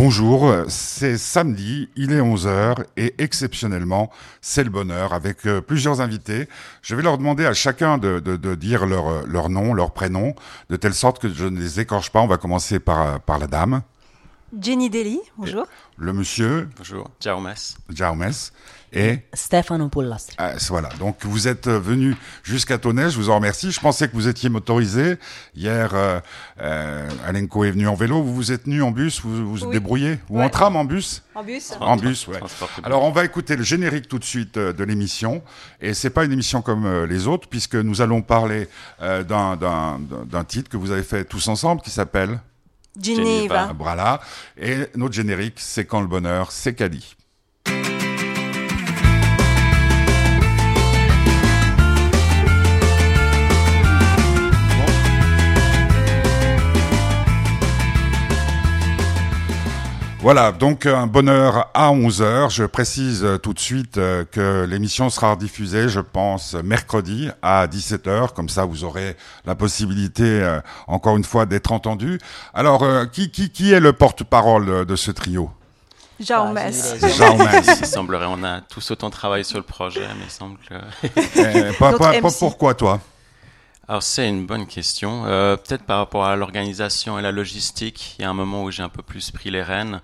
[0.00, 6.48] Bonjour, c'est samedi, il est 11h et exceptionnellement, c'est le bonheur avec euh, plusieurs invités.
[6.82, 9.90] Je vais leur demander à chacun de, de, de dire leur, euh, leur nom, leur
[9.90, 10.36] prénom,
[10.70, 12.20] de telle sorte que je ne les écorche pas.
[12.20, 13.82] On va commencer par, euh, par la dame.
[14.58, 15.66] Jenny Deli, bonjour.
[15.98, 17.52] Le monsieur, Bonjour, Jaumes.
[17.94, 18.30] Jaumes.
[18.94, 20.34] Et Stefano Pollastri.
[20.40, 23.70] euh, voilà, donc vous êtes euh, venu jusqu'à Tonnet, je vous en remercie.
[23.70, 25.18] Je pensais que vous étiez motorisé.
[25.54, 26.20] Hier, euh,
[26.62, 29.66] euh, Alenko est venu en vélo, vous vous êtes venu en bus, vous vous, vous
[29.66, 29.72] Oui.
[29.72, 30.18] débrouillez?
[30.30, 30.44] Ou Ouais.
[30.44, 31.22] en tram, en bus?
[31.34, 32.40] En bus En bus, ouais.
[32.84, 35.42] Alors on va écouter le générique tout de suite euh, de l'émission
[35.82, 38.68] et c'est pas une émission comme euh, les autres puisque nous allons parler
[39.02, 42.40] euh, d'un titre que vous avez fait tous ensemble qui s'appelle
[43.00, 43.72] Geneva.
[43.78, 44.20] Voilà
[44.60, 47.16] et notre générique c'est quand le bonheur c'est Cali.
[60.20, 62.50] Voilà, donc un bonheur à 11h.
[62.50, 67.66] Je précise euh, tout de suite euh, que l'émission sera diffusée, je pense, mercredi à
[67.68, 68.34] 17h.
[68.34, 69.16] Comme ça, vous aurez
[69.46, 72.18] la possibilité, euh, encore une fois, d'être entendu.
[72.52, 75.50] Alors, euh, qui, qui, qui est le porte-parole euh, de ce trio?
[76.72, 77.48] Ah, dirais- Jaume.
[77.80, 80.74] Il semblerait, on a tous autant travaillé sur le projet, mais il semble que...
[81.38, 81.92] Euh, pas-
[82.40, 82.98] pourquoi toi?
[83.88, 85.24] Alors c'est une bonne question.
[85.26, 88.70] Euh, Peut-être par rapport à l'organisation et la logistique, il y a un moment où
[88.70, 90.00] j'ai un peu plus pris les rênes,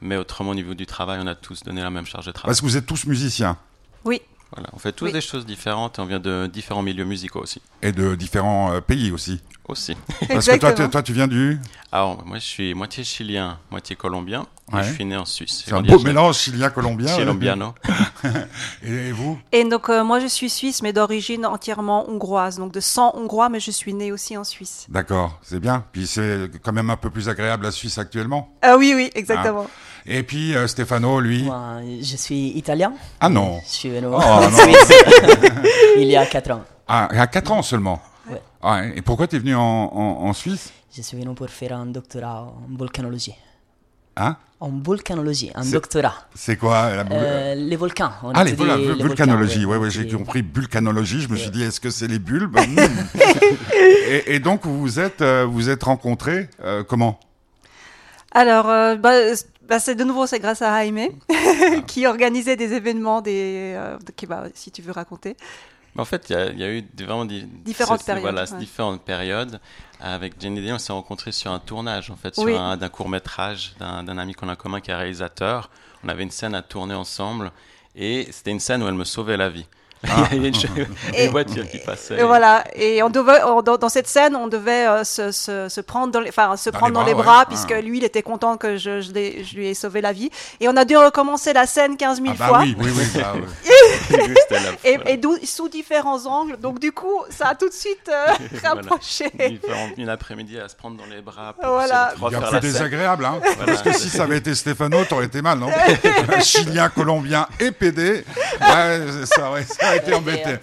[0.00, 2.48] mais autrement au niveau du travail, on a tous donné la même charge de travail.
[2.50, 3.56] Parce que vous êtes tous musiciens
[4.04, 4.20] Oui,
[4.52, 5.12] Voilà, on fait tous Oui.
[5.12, 7.62] des choses différentes et on vient de différents milieux musicaux aussi.
[7.82, 9.40] et de différents euh, pays aussi.
[9.70, 9.96] Aussi.
[10.28, 11.58] Parce que toi, toi, tu viens du...
[11.92, 15.64] Alors moi je suis moitié chilien, moitié colombien, et je suis né en Suisse.
[15.66, 17.16] C'est un beau mélange chilien-colombien.
[17.16, 17.74] Colombiano.
[18.84, 19.38] Et, et vous?
[19.50, 23.48] Et donc euh, moi je suis suisse mais d'origine entièrement hongroise, donc de sang hongrois
[23.48, 24.86] mais je suis née aussi en Suisse.
[24.88, 25.84] D'accord, c'est bien.
[25.90, 28.48] Puis c'est quand même un peu plus agréable la Suisse actuellement.
[28.62, 29.66] Ah oui oui exactement.
[30.06, 31.42] Et puis euh, Stefano, lui...
[31.42, 32.92] Moi, je suis italien.
[33.18, 34.56] Ah non Je suis venu Oh, en non.
[34.56, 34.92] Suisse
[35.96, 36.62] il y a 4 ans.
[36.86, 38.42] Ah, il y a 4 ans seulement Ouais.
[38.62, 40.72] Ah, et pourquoi tu es venu en, en, en Suisse?
[40.94, 43.34] Je suis venu pour faire un doctorat en volcanologie.
[44.16, 44.36] Hein?
[44.58, 46.14] En volcanologie, un doctorat.
[46.34, 47.04] C'est quoi la...
[47.10, 48.10] Euh, les volcans.
[48.22, 51.22] on Ah, les, voilà, les volcans, vulcanologie, ouais, j'ai compris vulcanologie.
[51.22, 52.58] Je me suis dit, est-ce que c'est les bulbes?
[52.58, 52.78] Hmm.
[54.08, 57.18] et, et donc, vous vous êtes, euh, vous êtes rencontrés euh, comment?
[58.32, 59.12] Alors euh, bah,
[59.68, 61.08] bah, c'est de nouveau c'est grâce à Jaime
[61.86, 65.36] qui organisait des événements des euh, qui va si tu veux raconter.
[65.98, 68.58] En fait, il y a, il y a eu vraiment des, Différentes périodes, Voilà, ouais.
[68.58, 69.60] différentes périodes.
[70.00, 73.08] Avec Jenny Day, on s'est rencontrés sur un tournage, en fait, sur un- d'un court
[73.08, 75.68] métrage d'un ami qu'on a en commun qui est réalisateur.
[76.04, 77.50] On avait une scène à tourner ensemble
[77.96, 79.66] et c'était une scène où elle me sauvait la vie.
[80.32, 80.54] Il y a une,
[81.14, 82.18] Et- une voiture qui passait.
[82.18, 85.68] Et voilà, et on devait, on- dans, dans cette scène, on devait euh, se, se,
[85.68, 87.44] se prendre dans les, enfin, se Dans prendre les dans les bras, bras, ouais.
[87.48, 87.82] puisque Ah.
[87.82, 90.30] lui, il était content que je, je, l'ai- je lui ai sauvé la vie.
[90.60, 92.58] Et on a dû recommencer la scène 15 000 Ah bah fois.
[92.60, 93.04] oui, oui, oui.
[93.20, 93.40] bah, ouais.
[94.84, 95.38] Et, voilà.
[95.44, 96.56] sous différents angles.
[96.58, 98.26] Donc, du coup, ça a tout de suite euh,
[98.62, 98.74] Voilà.
[98.82, 99.30] rapproché.
[99.48, 102.14] Différentes- Une après-midi à se prendre dans les bras pour Voilà.
[102.50, 102.60] scène.
[102.60, 103.64] désagréable, hein Voilà.
[103.66, 105.70] Parce que si ça avait été Stefano, t'aurais été mal, non?
[106.42, 108.24] Chilien, Colombien et PD,
[108.60, 110.56] ouais, ça, aurait, ça aurait été embêté.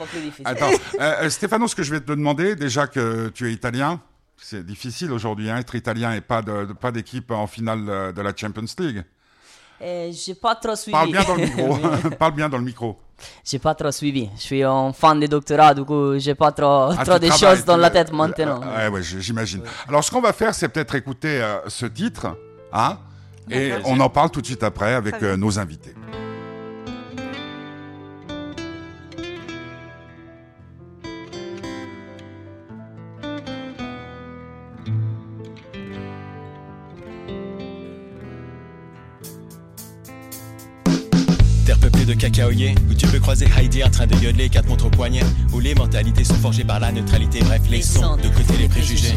[0.46, 4.00] Attends, euh, euh, Stefano, ce que je vais te demander, déjà que tu es italien,
[4.40, 8.12] c'est difficile aujourd'hui, hein, être italien et pas de, de- pas d'équipe en finale euh,
[8.12, 9.04] de la Champions League.
[9.82, 10.92] Et j'ai pas trop suivi.
[10.92, 11.78] Parle bien dans le micro.
[12.18, 13.00] Parle bien dans le micro.
[13.44, 14.30] J'ai pas trop suivi.
[14.38, 17.28] Je suis un fan des doctorats, du coup, j'ai pas trop, Ah, trop tu de
[17.28, 18.62] travailles, choses dans la tête maintenant.
[18.64, 19.62] euh, ouais, j'imagine.
[19.88, 22.28] Alors, ce qu'on va faire, c'est peut-être écouter euh, ce titre,
[22.74, 22.98] hein,
[23.50, 25.94] et on en parle tout de suite après avec euh, nos invités.
[42.08, 45.24] De cacaoyers, où tu peux croiser Heidi en train de yodeler quatre montres au poignet,
[45.54, 49.16] où les mentalités sont forgées par la neutralité, bref, laissons de côté les préjugés.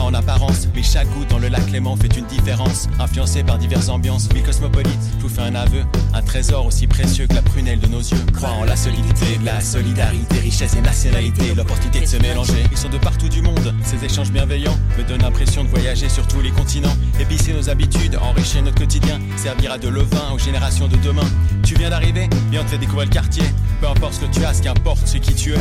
[0.00, 2.88] En apparence, mais chaque goutte dans le lac Clément fait une différence.
[2.98, 5.82] Influencé par diverses ambiances, ville cosmopolite, je vous fais un aveu.
[6.14, 8.24] Un trésor aussi précieux que la prunelle de nos yeux.
[8.32, 12.64] Crois en la solidité, la solidarité, richesse et nationalité, l'opportunité de se mélanger.
[12.70, 16.26] Ils sont de partout du monde, ces échanges bienveillants me donnent l'impression de voyager sur
[16.26, 16.96] tous les continents.
[17.20, 21.28] Épicer nos habitudes, enrichir notre quotidien, servira de levain aux générations de demain.
[21.64, 23.44] Tu viens d'arriver, viens te fait découvrir le quartier.
[23.80, 25.58] Peu importe ce que tu as, ce qu'importe ce qui tu es.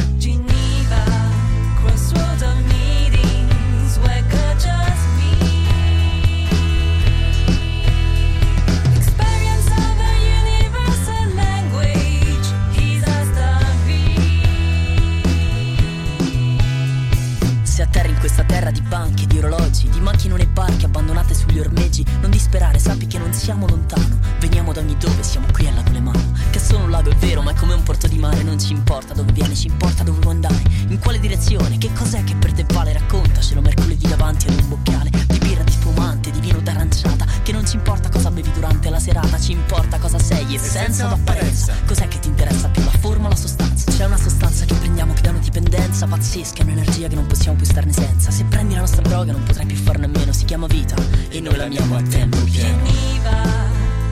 [4.29, 4.86] Geneva, crossroads
[18.37, 22.05] questa terra di banche, di orologi, di macchine e barche abbandonate sugli gli ormeggi.
[22.21, 24.19] Non disperare, sappi che non siamo lontano.
[24.39, 27.15] Veniamo da ogni dove, siamo qui alla con le mani Che solo un lago è
[27.15, 30.03] vero, ma è come un porto di mare Non ci importa dove viene, ci importa
[30.03, 30.61] dove vuoi andare.
[30.89, 32.93] In quale direzione, che cos'è che per te vale?
[32.93, 37.25] Raccontacelo mercoledì davanti ad un boccale Di birra, di spumante, di vino d'aranciata.
[37.41, 41.13] Che non ci importa cosa bevi durante la serata Ci importa cosa sei, essenza o
[41.13, 41.73] apparenza.
[41.87, 43.66] Cos'è che ti interessa più, la forma o la sostanza?
[43.97, 47.57] C'è una sostanza che prendiamo che dà una dipendenza pazzesca È un'energia che non possiamo
[47.57, 50.45] più starne senza Se prendi la nostra droga non potrai più farne a meno Si
[50.45, 50.93] chiama vita
[51.29, 53.41] e noi l'amiamo a tempo pieno Geneva,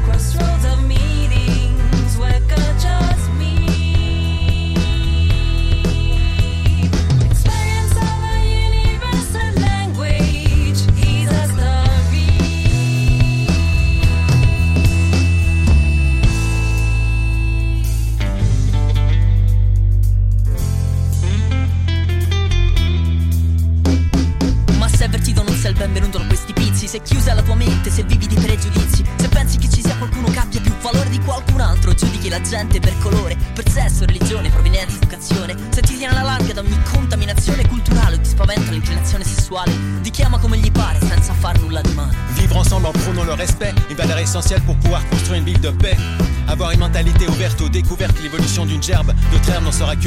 [0.06, 0.80] crossroads of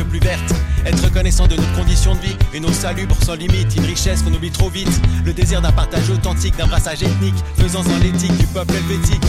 [0.04, 0.54] plus verte.
[0.84, 4.32] Être reconnaissant de notre condition de vie, une eau salubre sans limite, une richesse qu'on
[4.32, 5.00] oublie trop vite.
[5.24, 9.24] Le désir d'un partage authentique, d'un brassage ethnique, faisant en l'éthique du peuple helvétique.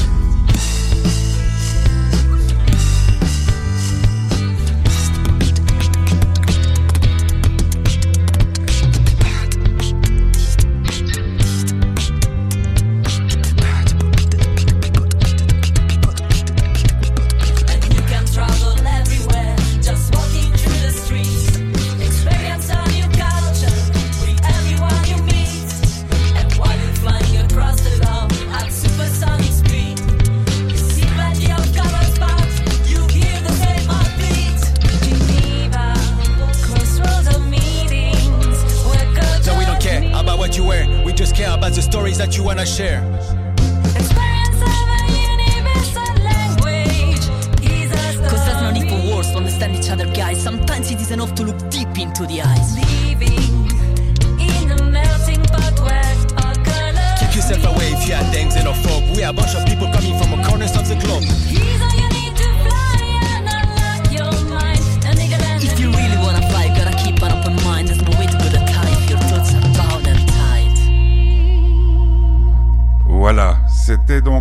[42.37, 43.38] You wanna share.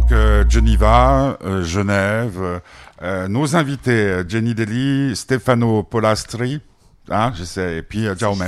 [0.08, 2.60] Donc euh, Geneva, euh, Genève.
[3.02, 6.60] euh, nos invités, Jenny Deli, Stefano Polastri,
[7.10, 8.42] hein, je sais, et puis euh, Jaumes.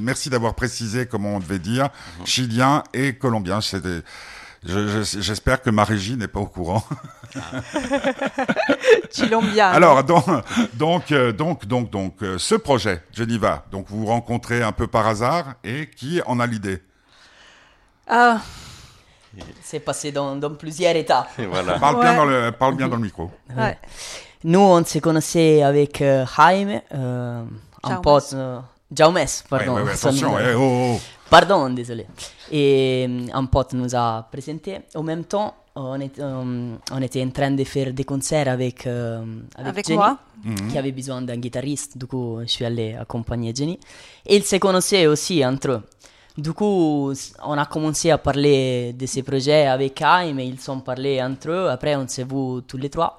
[0.00, 1.88] Merci d'avoir précisé comment on devait dire,
[2.24, 3.60] chilien et colombien.
[3.60, 4.02] C'était-
[4.66, 6.84] je- je- J'espère que ma régie n'est pas au courant.
[9.12, 9.68] Chilombia.
[9.70, 10.24] Alors, donc,
[10.74, 15.54] donc, donc, donc, donc, ce projet, Geneva, donc vous vous rencontrez un peu par hasard
[15.64, 16.82] et qui en a l'idée?
[18.08, 18.40] Ah,
[19.62, 20.94] C'est passé dans, dans plusieurs
[21.48, 21.78] voilà.
[21.78, 22.02] Parle, Ouais.
[22.02, 23.30] bien dans le, parle bien dans le micro.
[23.56, 23.78] ouais.
[24.44, 27.42] Nous, on se connaissait avec euh, Jaime, euh,
[27.82, 28.02] un Jaumes.
[28.02, 28.30] pote.
[28.34, 28.58] euh,
[28.96, 29.74] Jaumes, pardon.
[29.76, 31.00] ouais, ouais, son attention, eh, oh, oh.
[31.30, 32.06] Pardon, désolé.
[32.52, 34.80] Et euh, un pote nous a présenté.
[34.94, 38.86] En même temps, on, est- euh, on était en train de faire des concerts avec,
[38.86, 39.24] euh,
[39.56, 40.18] avec, Avec Jenny, moi.
[40.70, 41.96] qui avait besoin d'un guitariste.
[41.96, 43.80] Du coup, je suis allé accompagner Jenny.
[44.26, 45.82] Et ils se connaissaient aussi entre eux.
[46.36, 47.12] Du coup,
[47.44, 51.68] on a commencé à parler de ces projets avec Jaime, ils sont parlé entre eux.
[51.70, 53.18] Après, on s'est vus tous les trois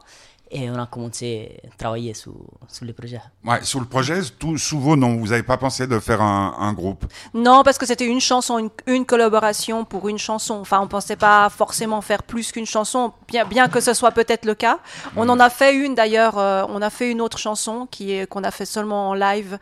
[0.51, 2.33] et on a commencé à travailler sur,
[2.67, 3.21] sur les projets.
[3.43, 6.55] Ouais, sur le projet, tout sous vos noms, vous n'avez pas pensé de faire un,
[6.59, 7.05] un groupe?
[7.33, 10.55] Non, parce que c'était une chanson, une, une collaboration pour une chanson.
[10.55, 14.45] Enfin, on pensait pas forcément faire plus qu'une chanson, bien, bien que ce soit peut-être
[14.45, 14.79] le cas.
[15.15, 16.37] On en a fait une d'ailleurs.
[16.37, 19.57] euh, on a fait une autre chanson qui est qu'on a fait seulement en live,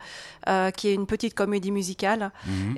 [0.48, 2.30] euh, qui est une petite comédie musicale.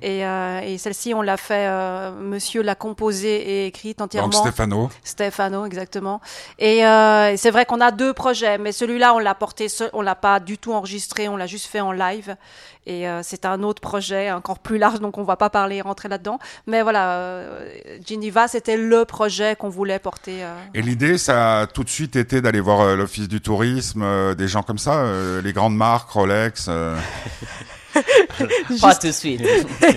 [0.03, 1.67] Et, euh, et celle-ci, on l'a fait.
[1.67, 4.29] euh, monsieur l'a composée et écrite entièrement.
[4.29, 6.21] Donc Stéphano, Stefano, exactement.
[6.59, 9.91] Et, euh, et c'est vrai qu'on a deux projets, mais celui-là, on l'a porté, seul,
[9.93, 12.37] on l'a pas du tout enregistré, on l'a juste fait en live.
[12.89, 16.09] Et euh, c'est un autre projet encore plus large, donc on va pas parler, rentrer
[16.09, 16.39] là-dedans.
[16.69, 17.69] Mais voilà, euh,
[18.07, 20.45] Geneva, c'était le projet qu'on voulait porter.
[20.45, 20.55] euh.
[20.73, 24.35] et l'idée, ça a tout de suite été d'aller voir euh, l'Office du tourisme, euh,
[24.35, 26.71] des gens comme ça, euh, les grandes marques, Rolex.
[28.81, 29.43] Pas tout de suite.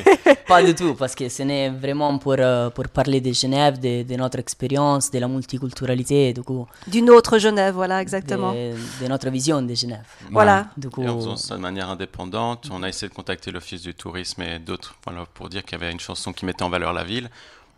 [0.48, 4.04] pas du tout, parce que ce n'est vraiment pour, euh, pour parler de Genève, de,
[4.04, 8.54] de notre expérience, de la multiculturalité, du coup, D'une autre Genève, voilà, exactement.
[8.54, 10.06] de, de notre vision de Genève.
[10.32, 10.68] Voilà.
[10.78, 13.82] Du coup, Et en faisant ça de manière indépendante, on a essayé de contacter l'Office
[13.82, 16.70] du tourisme et d'autres voilà, pour dire qu'il y avait une chanson qui mettait en
[16.70, 17.30] valeur la ville.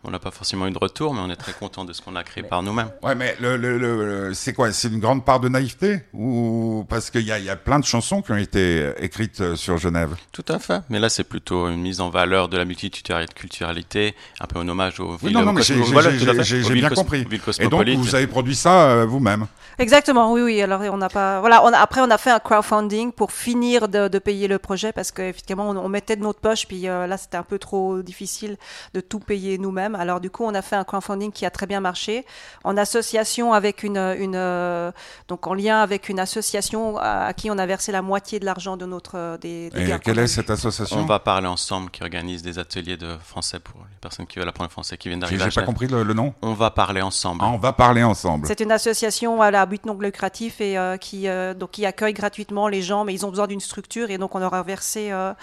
[0.04, 2.16] On n'a pas forcément eu de retour, mais on est très content de ce qu'on
[2.16, 2.90] a créé par nous-mêmes.
[3.04, 6.86] Ouais, mais le, le, le- le- c'est quoi C'est une grande part de naïveté ou
[6.90, 9.56] parce qu'il y a, il y a plein de chansons qui ont été écrites euh,
[9.56, 10.16] sur Genève?
[10.32, 10.82] Tout à fait.
[10.90, 15.00] Mais là, c'est plutôt une mise en valeur de la multiculturalité, un peu un hommage
[15.00, 17.26] aux Oui, villes non, non, mais j'ai voilà, bien cos- compris.
[17.60, 19.46] Et donc vous avez produit ça euh, vous-même?
[19.80, 20.62] Exactement, oui, oui.
[20.62, 23.88] Alors on n'a pas, voilà, on a- après on a fait un crowdfunding pour finir
[23.88, 27.08] de, de payer le projet parce qu'effectivement on, on mettait de notre poche, puis euh,
[27.08, 28.58] là c'était un peu trop difficile
[28.94, 29.91] de tout payer nous-mêmes.
[29.96, 32.26] Alors du coup on a fait un crowdfunding qui a très bien marché
[32.64, 34.92] en association avec une, une euh,
[35.28, 38.46] donc en lien avec une association à, à qui on a versé la moitié de
[38.46, 40.98] l'argent de notre euh, des, des Et quelle est cette association?
[41.00, 44.48] On va parler ensemble qui organise des ateliers de français pour les personnes qui veulent
[44.48, 46.34] apprendre le français qui viennent d'arriver j'ai pas compris le, le nom.
[46.42, 47.42] On va parler ensemble.
[47.44, 48.48] Ah, on va parler ensemble.
[48.48, 52.68] C'est une association à but non lucratif et euh, qui, euh, donc, qui accueille gratuitement
[52.68, 55.34] les gens, mais ils ont besoin d'une structure et donc on leur a versé euh,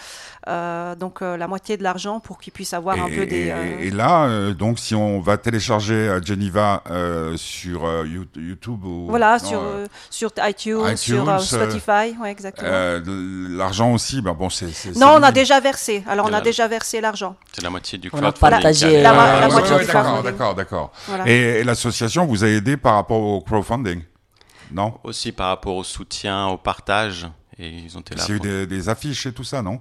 [0.49, 3.37] euh, donc, euh, la moitié de l'argent pour qu'ils puissent avoir un Et, peu des.
[3.47, 8.07] et- euh, et là, euh, donc, si on va télécharger euh, Geneva euh, sur euh,
[8.07, 12.31] You- YouTube ou voilà, non, sur, euh, sur iTunes, iTunes, sur euh, euh, Spotify, ouais,
[12.31, 12.69] exactement.
[12.71, 13.01] euh,
[13.57, 14.71] l'argent aussi, ben bon, c'est.
[14.71, 16.03] c'est- non, on a déjà versé.
[16.09, 17.37] Alors on a déjà versé l'argent.
[17.53, 18.63] C'est la moitié du crowdfunding.
[18.63, 19.03] La- euh,
[19.41, 20.23] la Ouais, moitié ouais, du d'accord, crowdfunding.
[20.33, 20.93] d'accord, d'accord.
[21.07, 21.29] Voilà.
[21.29, 24.03] Et, et l'association vous a aidé par rapport au crowdfunding?
[24.71, 24.95] Non?
[25.05, 27.27] Aussi par rapport au soutien, au partage.
[27.59, 28.23] Et ils ont été là.
[28.29, 29.81] Il y a eu des, des affiches et tout ça, non?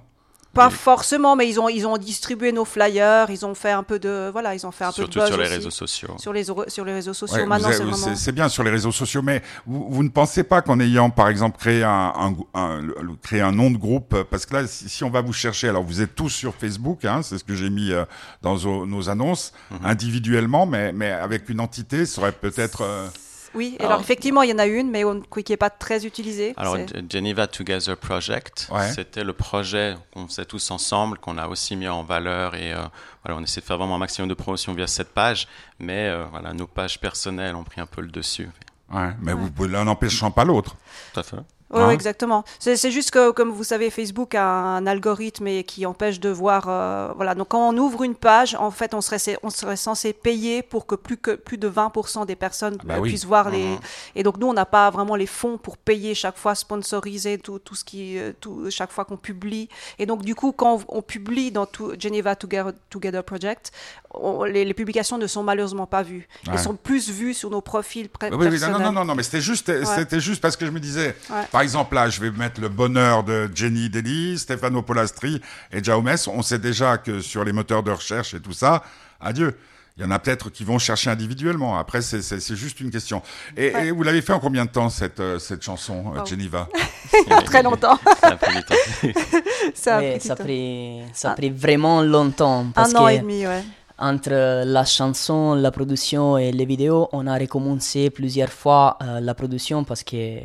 [0.58, 0.74] Pas Oui.
[0.74, 4.28] forcément, mais ils ont, ils ont distribué nos flyers, ils ont fait un peu de.
[4.32, 5.54] Voilà, ils ont fait un peu de Surtout buzz sur les aussi.
[5.54, 6.16] réseaux sociaux.
[6.18, 7.36] Sur les, sur les réseaux sociaux.
[7.38, 8.32] Ouais, Maintenant, c'est vraiment.
[8.34, 11.58] bien sur les réseaux sociaux, mais vous, vous ne pensez pas qu'en ayant, par exemple,
[11.58, 12.80] créé un, un, un-
[13.22, 15.68] créé un nom de groupe, euh, parce que là, si, si on va vous chercher,
[15.68, 18.04] alors vous êtes tous sur Facebook, hein, c'est ce que j'ai mis euh,
[18.42, 19.78] dans nos, nos annonces, Mhm.
[19.84, 22.82] individuellement, mais, mais avec une entité, ça aurait peut-être.
[22.82, 23.06] euh,
[23.54, 26.04] Oui, Alors- alors effectivement, il y en a une, mais on- qui n'est pas très
[26.06, 26.52] utilisée.
[26.56, 26.76] Alors,
[27.10, 28.90] Geneva Together Project, Ouais.
[28.92, 32.82] c'était le projet qu'on faisait tous ensemble, qu'on a aussi mis en valeur et euh,
[33.24, 36.24] voilà, on essaie de faire vraiment un maximum de promotion via cette page, mais euh,
[36.30, 38.50] voilà, nos pages personnelles ont pris un peu le dessus.
[38.92, 40.76] ouais, mais vous pouvez l'un n'empêchant pas l'autre.
[41.14, 41.36] Tout à fait.
[41.70, 42.44] Oui, Hein exactement.
[42.58, 46.64] C'est juste que, comme vous savez, Facebook a un algorithme et qui empêche de voir.
[46.68, 47.34] euh, voilà.
[47.34, 50.86] Donc, quand on ouvre une page, en fait, on serait, on serait censé payer pour
[50.86, 53.10] que plus, que plus de 20% des personnes Ah bah oui.
[53.10, 53.64] puissent voir les.
[53.66, 53.78] Mhm.
[54.16, 57.58] Et donc, nous, on n'a pas vraiment les fonds pour payer chaque fois, sponsoriser tout,
[57.58, 59.68] tout ce qui, euh, tout, chaque fois qu'on publie.
[59.98, 63.72] Et donc, du coup, quand on, on publie dans tout Geneva Together, Together Project,
[64.14, 66.26] on- les, les publications ne sont malheureusement pas vues.
[66.46, 66.52] Ouais.
[66.54, 68.72] Elles sont plus vues sur nos profils pré- Oui, oui, non, personnels.
[68.78, 71.42] non, non, non, non, mais c'était juste, c'était juste parce que je me disais, Ouais.
[71.52, 75.40] par exemple, là, je vais mettre le bonheur de Jenny Deli, Stefano Polastri
[75.72, 76.10] et Jaumes.
[76.28, 78.82] On sait déjà que sur les moteurs de recherche et tout ça,
[79.20, 79.56] adieu.
[79.96, 81.76] Il y en a peut-être qui vont chercher individuellement.
[81.76, 83.20] Après, c'est- c'est c'est juste une question.
[83.56, 86.24] Et, et vous l'avez fait en combien de temps, cette, euh, cette chanson, Oh.
[86.24, 86.68] Geneva?
[87.46, 87.98] Très longtemps.
[88.20, 88.74] Ça a pris du temps.
[89.74, 90.44] Ça a pris du ça, a temps.
[90.44, 92.66] pris, ça a pris vraiment longtemps.
[92.72, 93.64] Parce Un an que et demi, ouais.
[93.98, 99.34] Entre la chanson, la production et les vidéos, on a recommencé plusieurs fois euh, la
[99.34, 100.38] production parce que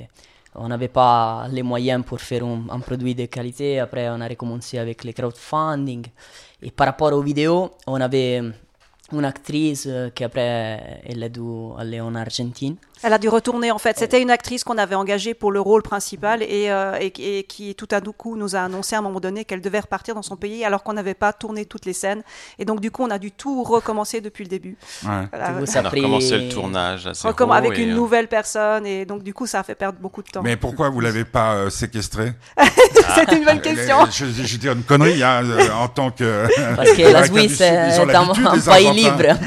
[0.55, 3.79] on n'avait pas les moyens pour faire un, produit de qualité.
[3.79, 6.05] Après, on a recommencé avec les crowdfunding.
[6.61, 8.41] Et par rapport aux vidéos, on avait
[9.11, 11.41] une actrice euh, qui après, elle a dû
[11.77, 12.75] aller en Argentine.
[13.03, 13.97] Elle a dû retourner en fait.
[13.97, 17.75] C'était une actrice qu'on avait engagée pour le rôle principal et, euh, et, et qui
[17.75, 20.35] tout à coup nous a annoncé à un moment donné qu'elle devait repartir dans son
[20.35, 22.23] pays alors qu'on n'avait pas tourné toutes les scènes.
[22.59, 24.77] Et donc du coup on a dû tout recommencer depuis le début.
[25.03, 25.27] Ouais.
[25.31, 25.59] Voilà.
[25.59, 27.51] Coup, ça On a recommencé le tournage à zéro.
[27.53, 30.29] Avec une euh, nouvelle personne et donc du coup ça a fait perdre beaucoup de
[30.29, 30.41] temps.
[30.43, 32.33] Mais pourquoi vous l'avez pas euh, séquestré
[33.15, 34.03] C'est une bonne question.
[34.03, 36.47] Euh, Je, je, je dis une connerie hein, euh, en tant que.
[36.75, 38.27] Parce que la Suisse est un,
[38.73, 39.37] pays libre.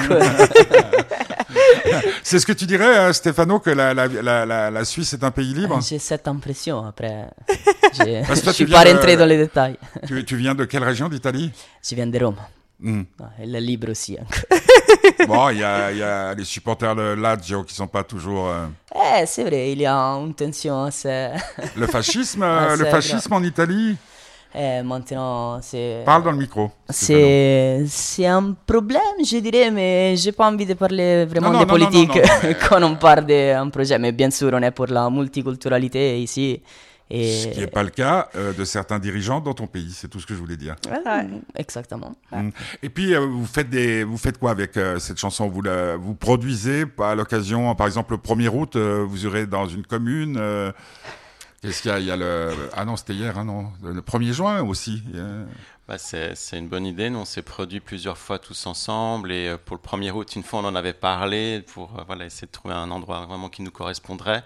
[2.23, 5.55] C'est ce que tu dirais, euh, Stefano, que la, la, la, Suisse est un pays
[5.55, 6.85] libre J'ai cette impression.
[6.85, 7.29] Après,
[8.27, 9.77] Parce je tu suis pas de- rentré dans les détails.
[10.07, 11.51] tu, tu viens de quelle région d'Italie?
[11.83, 12.37] Je viens de Rome.
[12.79, 13.03] Hmm.
[13.23, 14.17] Ah, Elle est libre aussi.
[15.27, 18.49] Bon, il y y a les supporters de Lazio qui sont pas toujours.
[18.49, 21.29] euh, Eh, c'est vrai, il y a une tension assez.
[21.77, 23.97] Le fascisme, Ah, euh, le fascisme en Italie?
[24.59, 26.03] Eh, maintenant, c'est.
[26.07, 26.71] Parle dans le micro.
[26.89, 31.65] C'est c'est un problème, je dirais, mais j'ai pas envie de parler vraiment Non, non,
[31.65, 33.99] de non, non, politique non, non, mais- quand on parle d'un projet.
[33.99, 36.63] Mais bien sûr, on est pour la multiculturalité ici.
[37.09, 37.33] Et...
[37.33, 40.19] Ce qui n'est pas le cas euh, de certains dirigeants dans ton pays, c'est tout
[40.19, 40.75] ce que je voulais dire.
[40.91, 42.17] Ouais, Exactement.
[42.33, 42.49] Mm.
[42.83, 45.49] Et puis, euh, vous faites des, vous faites quoi avec euh, cette chanson?
[45.49, 49.67] Vous la, vous produisez à l'occasion, par exemple, le 1er août, euh, vous irez dans
[49.69, 50.41] une commune.
[51.67, 54.01] Qu'est-ce qu'il y a Il y a le ah non, c'était hier, hein, non, le
[54.01, 55.03] 1er juin aussi.
[55.89, 57.11] Bah, c'est une bonne idée.
[57.11, 59.33] Nous, on s'est produit plusieurs fois tous ensemble.
[59.33, 62.25] Et euh, pour le 1er août, une fois, on en avait parlé pour euh, voilà,
[62.25, 64.45] essayer de trouver un endroit vraiment qui nous correspondrait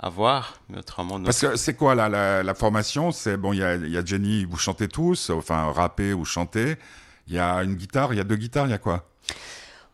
[0.00, 0.54] à voir.
[0.68, 3.12] Mais autrement, Parce que c'est quoi là, la, la formation?
[3.12, 6.76] C'est bon, il y a, y a Jenny, vous chantez tous, enfin rappez ou chantez.
[7.28, 9.08] Il y a une guitare, il y a deux guitares, il y a quoi?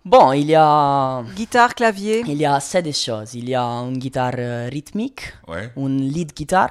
[0.04, 2.24] Bon, il y a, Guitare, clavier.
[2.26, 3.34] il y a assez de choses.
[3.34, 5.70] Il y a une guitare euh, rythmique, Ouais.
[5.76, 6.70] une lead guitar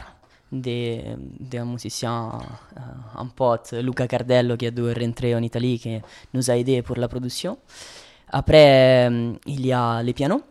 [0.52, 1.00] de-
[1.40, 2.30] d'un musicien,
[2.76, 2.82] euh,
[3.22, 5.98] un pote, Luca Cardello, qui a dû rentrer en Italie, qui
[6.34, 7.58] nous a aidés pour la production.
[8.30, 10.42] Après, euh, il y a le piano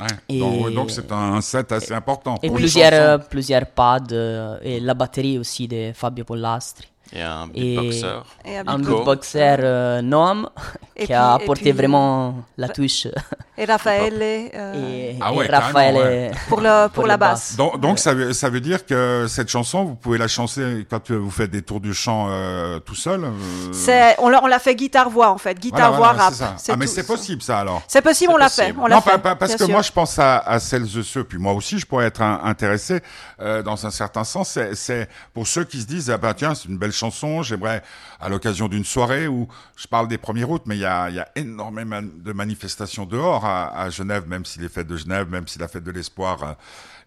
[0.00, 0.06] Ouais.
[0.30, 0.40] Et-
[0.74, 2.36] Donc, c'est un set assez important.
[2.42, 6.88] et pour plusieurs, plusieurs pads euh, et la batterie aussi de Fabio Pollastri.
[7.12, 8.06] Et un beatboxer.
[8.44, 10.48] Et un beatboxer euh, Noam
[10.96, 13.08] Et qui a puis- apporté puis- vraiment la touche.
[13.58, 17.56] Et Raffaele euh, et, Ah et ouais, Raphaël pour, le, pour, la basse.
[17.56, 21.10] Donc, donc ça, veut, ça veut dire que cette chanson, vous pouvez la chanter quand
[21.10, 23.30] vous faites des tours du chant euh, tout seul euh,
[23.72, 26.34] C'est, on l'a, fait guitare-voix en fait, voilà, guitare-voix voilà, rap.
[26.68, 27.82] Ah, mais c'est possible ça alors.
[27.86, 28.66] C'est possible, on l'a possible.
[28.68, 28.74] fait.
[28.80, 29.68] On l'a non, fait, pas- parce que sûr.
[29.68, 32.40] moi je pense à, à celles et ceux, puis moi aussi je pourrais être un-
[32.44, 33.00] intéressé
[33.40, 34.48] euh, dans un certain sens.
[34.50, 36.99] C'est, c'est pour ceux qui se disent ah bah tiens c'est une belle chanson,
[37.42, 37.82] j'aimerais
[38.20, 41.16] à l'occasion d'une soirée où je parle des 1er août, mais il y a, il
[41.16, 45.28] y a énormément de manifestations dehors à, à Genève, même si les fêtes de Genève,
[45.30, 46.52] même si la fête de l'espoir euh,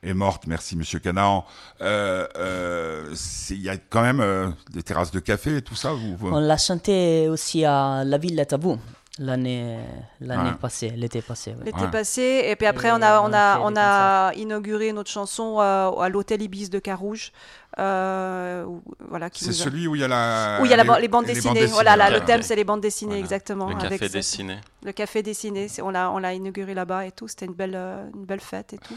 [0.01, 1.45] est morte, merci Monsieur Canaan.
[1.81, 3.13] Euh, euh,
[3.49, 5.91] il y a quand même euh, des terrasses de café et tout ça.
[5.93, 8.77] Vous, vous- On l'a chanté aussi à La Villette à vous
[9.19, 9.77] l'année,
[10.21, 10.55] l'année Ouais.
[10.59, 11.51] passée, l'été passé.
[11.51, 11.65] ouais.
[11.65, 11.91] L'été Ouais.
[11.91, 15.57] passé, et puis après Et on a, on on a on a inauguré notre chanson
[15.59, 17.31] euh, à l'hôtel Ibis de Carouge.
[17.79, 18.65] Euh,
[19.09, 20.83] voilà, qui c'est a- celui où il y a la où il y a la
[20.83, 21.65] ban- les bandes les dessinées.
[21.65, 23.23] Voilà, là, le thème c'est les bandes dessinées Voilà.
[23.23, 23.69] exactement.
[23.69, 24.57] Le café avec dessiné.
[24.83, 27.27] Le café dessiné, c'est- on l'a, on l'a inauguré là-bas et tout.
[27.27, 28.95] C'était une belle, euh, une belle fête et tout.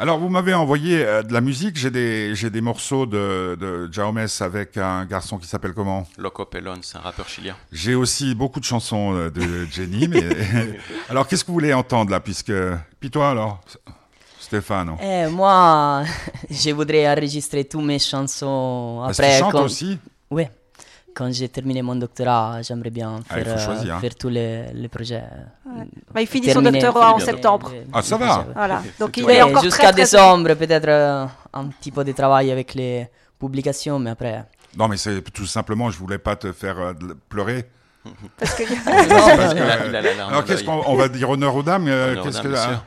[0.00, 1.76] Alors, vous m'avez envoyé euh, de la musique.
[1.76, 6.06] J'ai des, morceaux de, de Jaumes avec un garçon qui s'appelle comment?
[6.18, 7.56] Loco Pelon, c'est un rappeur chilien.
[7.72, 10.06] J'ai aussi beaucoup de chansons de Jenny.
[10.06, 10.22] mais...
[11.08, 12.20] alors, qu'est-ce que vous voulez entendre là?
[12.20, 12.52] Puisque...
[13.00, 13.60] Puis toi, alors?
[14.48, 16.02] Stéphane Eh, moi,
[16.50, 19.32] je voudrais enregistrer toutes mes chansons après.
[19.34, 19.98] tu chantes quand- aussi
[20.30, 20.50] Ouais.
[21.14, 24.00] Quand j'ai terminé mon doctorat, j'aimerais bien Ah, faire, choisir, hein.
[24.00, 25.24] faire tous les, les projets.
[26.14, 27.70] Bah, il finit son doctorat en septembre.
[27.72, 28.38] les- Ah, ça va.
[28.38, 28.44] ouais.
[28.54, 28.82] Voilà.
[29.00, 32.12] Donc il Ouais, est encore jusqu'à très, très décembre, peut-être euh, un petit peu de
[32.12, 34.44] travail avec les publications, mais après.
[34.76, 36.92] Non, mais c'est tout simplement, je voulais pas te faire euh,
[37.28, 37.64] pleurer.
[38.38, 38.62] parce que
[40.46, 42.62] qu'est-ce qu'on on va dire honneur aux dames euh, Honneur aux Qu'est-ce dames, que bien
[42.62, 42.84] sûr.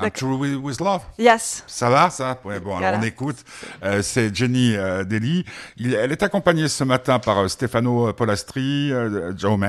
[0.00, 1.02] I'm true with, with love.
[1.18, 1.62] yes.
[1.66, 2.38] Ça va, ça?
[2.44, 2.98] Ouais, bon, alors Voilà.
[2.98, 3.36] on écoute.
[3.84, 5.44] Euh, c'est Jenny euh, Deli.
[5.78, 9.62] Elle est accompagnée ce matin par euh, Stefano Polastri, euh, Jaumes.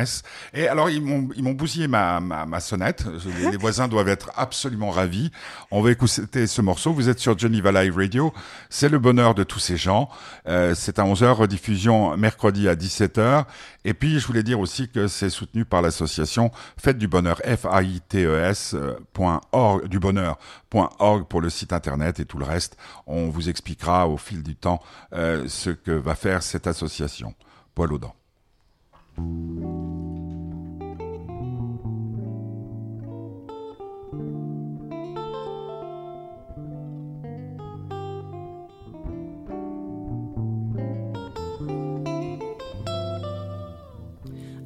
[0.53, 3.05] Et alors, ils m'ont, ils m'ont bousillé ma, ma, ma sonnette.
[3.41, 5.29] Les, les voisins doivent être absolument ravis.
[5.71, 6.93] On va écouter ce morceau.
[6.93, 8.33] Vous êtes sur Geneva Live Radio.
[8.69, 10.09] C'est le bonheur de tous ces gens.
[10.47, 13.43] Euh, c'est à 11h, rediffusion mercredi à 17h.
[13.85, 16.49] Et puis, je voulais dire aussi que c'est soutenu par l'association
[16.81, 22.37] Fête du Bonheur, F-A-I-T-E-S, euh, point org, du bonheur.org pour le site internet et tout
[22.37, 22.77] le reste.
[23.07, 24.81] On vous expliquera au fil du temps
[25.13, 27.33] euh, ce que va faire cette association.
[27.75, 28.15] Poil aux dents.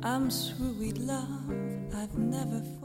[0.03, 0.29] I'm
[0.79, 1.29] with love,
[1.93, 2.76] I've never.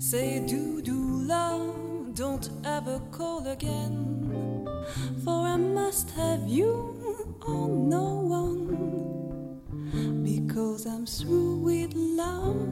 [0.00, 4.64] Say do do love, don't ever call again.
[5.24, 6.94] For I must have you
[7.44, 9.60] or no one.
[10.22, 12.68] Because I'm through with love.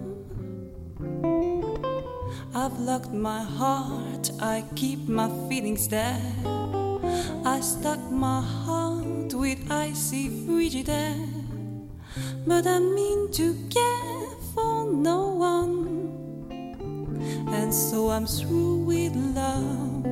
[2.55, 6.23] I've locked my heart, I keep my feelings there.
[7.45, 11.27] I stuck my heart with icy frigid air.
[12.47, 15.66] But I mean to care for no one.
[17.67, 20.05] And so I'm through with love.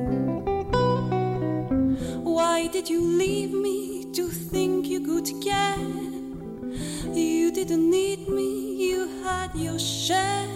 [2.25, 5.79] Why did you leave me to think you could care?
[7.13, 10.49] You didn't need me, you had your share.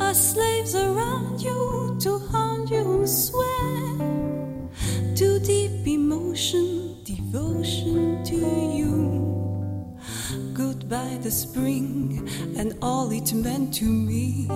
[0.00, 3.98] Our slaves around you to haunt you and swear.
[5.14, 9.21] Too deep emotion, devotion to you.
[10.92, 12.28] Goodbye, the spring,
[12.58, 14.46] and all it meant to me.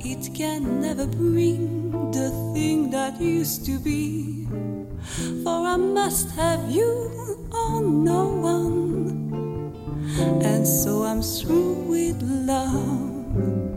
[0.00, 4.48] It can never bring the thing that used to be.
[5.44, 9.72] For I must have you or no one.
[10.42, 13.71] And so I'm through with love.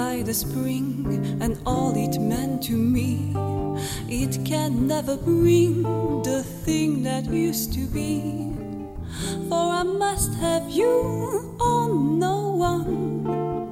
[0.00, 1.04] Goodbye, the spring,
[1.42, 3.34] and all it meant to me.
[4.08, 5.82] It can never bring
[6.22, 8.22] the the thing that used to be.
[9.50, 13.66] For I must have you or no one.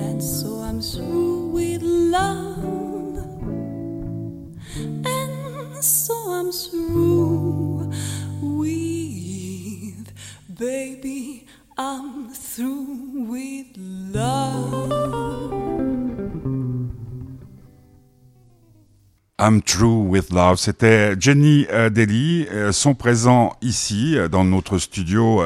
[0.00, 3.16] And so I'm through with love.
[5.06, 7.92] And so I'm through
[8.42, 10.12] with,
[10.58, 11.46] baby,
[11.78, 12.83] I'm through
[19.46, 20.56] I'm True with Love.
[20.56, 22.46] C'était Jenny euh, Daly.
[22.50, 25.42] euh, sont présents ici, euh, dans notre studio,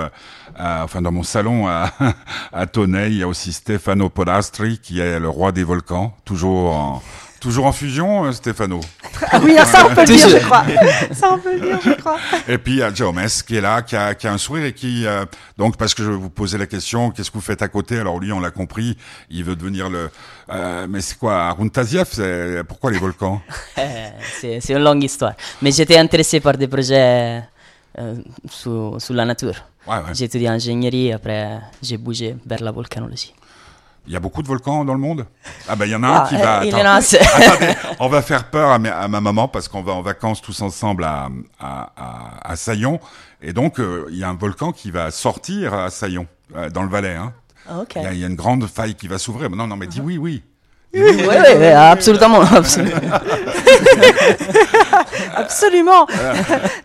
[0.56, 1.90] à- enfin dans mon salon à,
[2.52, 3.10] à Tonnet.
[3.10, 7.02] Il y a aussi Stefano Polastri, qui est le roi des volcans, toujours en,
[7.40, 8.80] toujours en fusion, euh, Stefano.
[9.30, 10.64] Ah oui, ça on peut le dire, je crois.
[11.12, 12.18] Ça on peut le dire, je crois.
[12.48, 14.38] Et puis il y a Joe Mess qui est là, qui a, qui a un
[14.38, 15.24] sourire et qui euh,
[15.56, 17.98] donc parce que je vous posais la question, qu'est-ce que vous faites à côté?
[17.98, 18.96] Alors lui, on l'a compris,
[19.30, 20.10] il veut devenir le.
[20.52, 22.08] euh, mais c'est quoi Arun Taziev?
[22.10, 23.40] C'est Pourquoi les volcans?
[24.40, 25.34] C'est c'est une longue histoire.
[25.62, 27.42] Mais j'étais intéressé par des projets
[27.98, 28.14] euh,
[28.50, 29.56] sur, sur la nature.
[29.86, 30.14] Ouais, ouais.
[30.14, 33.34] J'ai étudié ingénierie, après j'ai bougé vers la volcanologie.
[34.08, 35.26] Il y a beaucoup de volcans dans le monde?
[35.68, 36.64] Ah ben il y en a un Ah, qui euh, va.
[36.64, 36.94] il un.
[36.96, 40.40] Attendez, on va faire peur à, mes- à ma maman parce qu'on va en vacances
[40.40, 41.28] tous ensemble à
[41.60, 43.00] à, à, à Saillon
[43.42, 46.82] et donc euh, il y a un volcan qui va sortir à Saillon euh, dans
[46.82, 47.14] le Valais.
[47.16, 47.34] Hein.
[47.78, 47.92] Ok.
[47.96, 49.50] Il y, a- il y a une grande faille qui va s'ouvrir.
[49.50, 50.42] Non non mais dis oui oui.
[50.94, 51.26] Oui, oui,
[51.58, 52.40] oui, absolument.
[52.50, 52.96] absolument.
[55.36, 56.06] Absolument.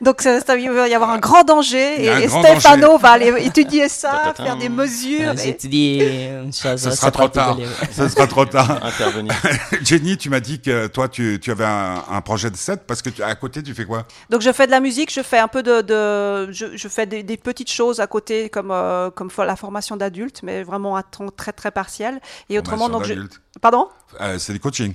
[0.01, 3.89] Donc ça, ça- il va y avoir un grand danger et, Stefano va aller étudier
[3.89, 5.33] ça, faire des mesures.
[5.45, 5.49] Et-
[6.89, 7.57] assez sera trop tard.
[7.91, 8.79] Ce sera trop tard.
[8.83, 9.33] Intervenir.
[9.83, 13.01] Jenny, tu m'as dit que toi tu, tu avais un, un projet de set parce
[13.01, 14.05] que tu, à côté tu fais quoi?
[14.29, 17.05] Donc je fais de la musique, je fais un peu de, de- je, je fais
[17.05, 21.03] des, des petites choses à côté comme euh, comme la formation d'adultes, mais vraiment à
[21.03, 22.19] temps très très partiel.
[22.49, 23.13] Et autrement donc je...
[23.61, 23.87] pardon?
[24.21, 24.93] Euh, c'est du coaching.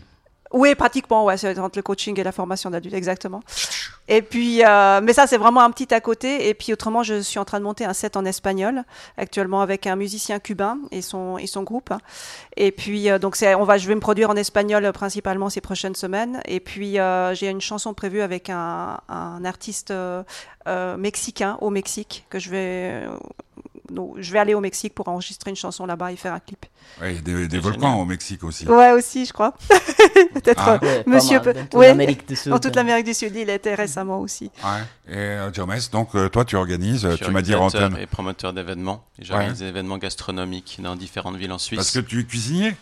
[0.52, 3.42] Oui, pratiquement, ouais, c'est entre le coaching et la formation d'adultes, exactement.
[4.08, 6.48] Et puis, euh, mais ça, c'est vraiment un petit à côté.
[6.48, 8.84] Et puis, autrement, je suis en train de monter un set en espagnol,
[9.18, 11.92] actuellement avec un musicien cubain et son, et son groupe.
[12.56, 15.50] Et puis, euh, donc, c'est, on va, je vais me produire en espagnol euh, principalement
[15.50, 16.40] ces prochaines semaines.
[16.46, 20.22] Et puis, euh, j'ai une chanson prévue avec un, un artiste euh,
[20.66, 23.02] euh, mexicain au Mexique que je vais,
[23.90, 26.66] donc, je vais aller au Mexique pour enregistrer une chanson là-bas et faire un clip.
[27.00, 28.00] Ouais, il y a des, volcans génial.
[28.00, 28.66] au Mexique aussi.
[28.66, 29.54] Ouais, aussi, je crois.
[30.34, 30.62] Peut-être.
[30.66, 30.78] Ah.
[30.82, 31.88] Ouais, Monsieur mal, peut- dans toute ouais.
[31.88, 32.52] l'Amérique du Sud.
[32.52, 34.50] Dans toute l'Amérique du Sud, il était récemment aussi.
[34.64, 35.14] Ouais.
[35.14, 38.52] Et Mess, donc euh, toi tu organises, euh, Je tu m'as dit en et promoteur
[38.52, 39.04] d'événements.
[39.20, 41.76] J'organise des événements gastronomiques dans différentes villes en Suisse.
[41.78, 42.74] Parce que tu es cuisinier?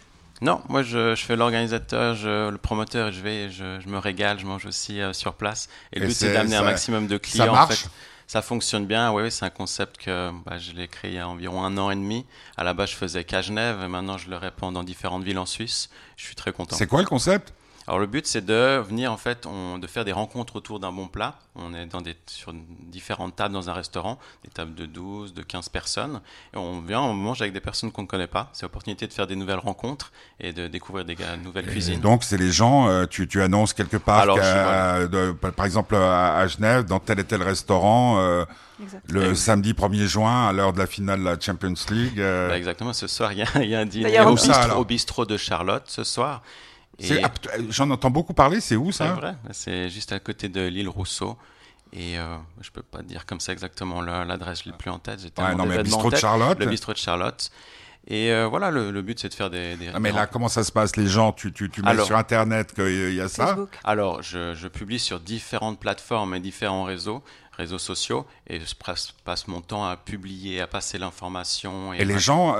[0.42, 4.38] Non, moi je, je fais l'organisateur, je- le promoteur, je vais, je, je me régale,
[4.38, 5.68] je mange aussi euh, sur place.
[5.92, 7.48] Et le Et but c'est d'amener un ça- maximum de clients.
[7.48, 7.74] en marche?
[7.84, 7.88] fait.
[8.26, 11.18] Ça fonctionne bien, oui, oui, c'est un concept que bah, je l'ai créé il y
[11.18, 12.26] a environ un an et demi.
[12.56, 15.38] À la base, je faisais qu'à Genève et maintenant je le répands dans différentes villes
[15.38, 15.90] en Suisse.
[16.16, 16.74] Je suis très content.
[16.74, 17.54] C'est quoi le concept?
[17.88, 20.90] Alors le but c'est de venir en fait, on- de faire des rencontres autour d'un
[20.90, 21.34] bon plat.
[21.54, 25.42] On est dans des, sur différentes tables dans un restaurant, des tables de 12, de
[25.42, 26.20] 15 personnes.
[26.52, 28.50] Et on vient, on mange avec des personnes qu'on ne connaît pas.
[28.52, 32.00] C'est l'opportunité de faire des nouvelles rencontres et de découvrir des nouvelles Et cuisines.
[32.00, 35.64] donc c'est les gens, euh, tu, tu annonces quelque part, Alors, qu'à- je- de- par
[35.64, 38.44] exemple à, à Genève, dans tel et tel restaurant, euh,
[39.08, 42.20] le samedi 1er juin, à l'heure de la finale de la Champions League.
[42.20, 44.84] euh, Bah, exactement, ce soir il y a, il y a un dîner bistrot, au
[44.84, 46.42] bistrot de Charlotte ce soir.
[46.98, 50.18] Et c'est- p- J'en entends beaucoup parler, c'est où c'est ça vrai, c'est juste à
[50.18, 51.36] côté de l'île Rousseau.
[51.92, 54.98] Et euh, je peux pas dire comme ça exactement le- l'adresse, je l'ai plus en
[54.98, 55.18] tête.
[55.20, 56.16] J'ai Ouais, tellement non mais d'événements en bistrot de.
[56.16, 56.58] Charlotte.
[56.58, 57.50] Le bistrot de Charlotte.
[58.08, 59.76] Et euh, voilà, le, le but c'est de faire des.
[59.76, 60.96] des Ah, mais là, comment ça se passe?
[60.96, 63.48] Les gens, tu, tu, tu mets Alors- sur Internet qu'il y a ça?
[63.48, 63.70] Facebook.
[63.84, 67.22] Alors, je, je publie sur différentes plateformes et différents réseaux,
[67.56, 68.74] réseaux sociaux, et je
[69.24, 71.92] passe, mon temps à publier, à passer l'information.
[71.94, 72.58] Et les gens, euh,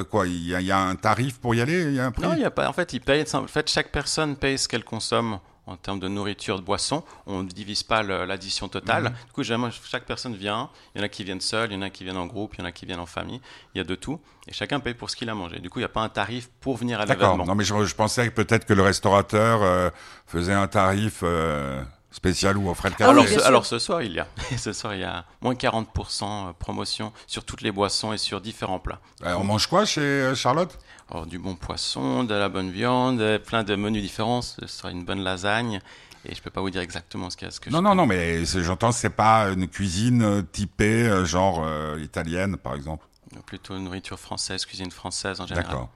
[0.00, 2.00] euh, quoi, il y, a- il y a un tarif pour y aller Il y
[2.00, 2.22] a un prix?
[2.26, 2.68] Non, il y a pas.
[2.68, 3.24] En fait, ils payent.
[3.34, 7.04] En fait, chaque personne paye ce qu'elle consomme en termes de nourriture, de boisson.
[7.26, 9.04] On ne divise pas l'addition totale.
[9.04, 9.10] Mhm.
[9.26, 10.68] Du coup, chaque personne vient.
[10.94, 12.54] Il y en a qui viennent seuls, il y en a qui viennent en groupe,
[12.56, 13.40] il y en a qui viennent en famille.
[13.74, 14.18] Il y a de tout.
[14.48, 15.60] Et chacun paye pour ce qu'il a mangé.
[15.60, 17.24] Du coup, il n'y a pas un tarif pour venir à D'accord.
[17.32, 17.44] l'événement.
[17.46, 19.90] Non, mais je, je pensais peut-être que le restaurateur euh,
[20.26, 23.10] faisait un tarif euh, spécial ou offrait le Ah café.
[23.10, 24.26] alors, alors ce soir, il y a.
[24.58, 28.78] ce soir, il y a moins 40% promotion sur toutes les boissons et sur différents
[28.80, 29.00] plats.
[29.24, 30.78] Euh, on mange quoi chez euh, Charlotte?
[31.10, 34.42] Alors, du bon poisson, de la bonne viande, euh, plein de menus différents.
[34.42, 35.80] Ce sera une bonne lasagne.
[36.26, 37.50] Et je peux pas vous dire exactement ce qu'il y a.
[37.50, 41.24] Ce que Non, je non, non, mais j'entends, c'est pas une cuisine euh, typée, euh,
[41.24, 43.06] genre euh, italienne, par exemple.
[43.46, 45.66] Plutôt nourriture française, cuisine française en général.
[45.70, 45.88] D'accord.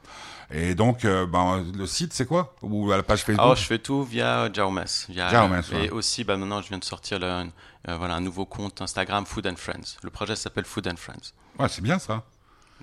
[0.52, 2.54] Et donc, euh, ben, le site, c'est quoi?
[2.62, 3.40] Ou à la page Facebook?
[3.42, 4.84] Alors, je fais tout via Jaumes.
[5.08, 5.90] Via, Jaumes, et ouais.
[5.90, 9.46] aussi, bah, maintenant, je viens de sortir le, euh, voilà, un nouveau compte Instagram Food
[9.48, 9.96] and Friends.
[10.02, 11.32] Le projet s'appelle Food and Friends.
[11.58, 12.22] Ouais, c'est bien ça.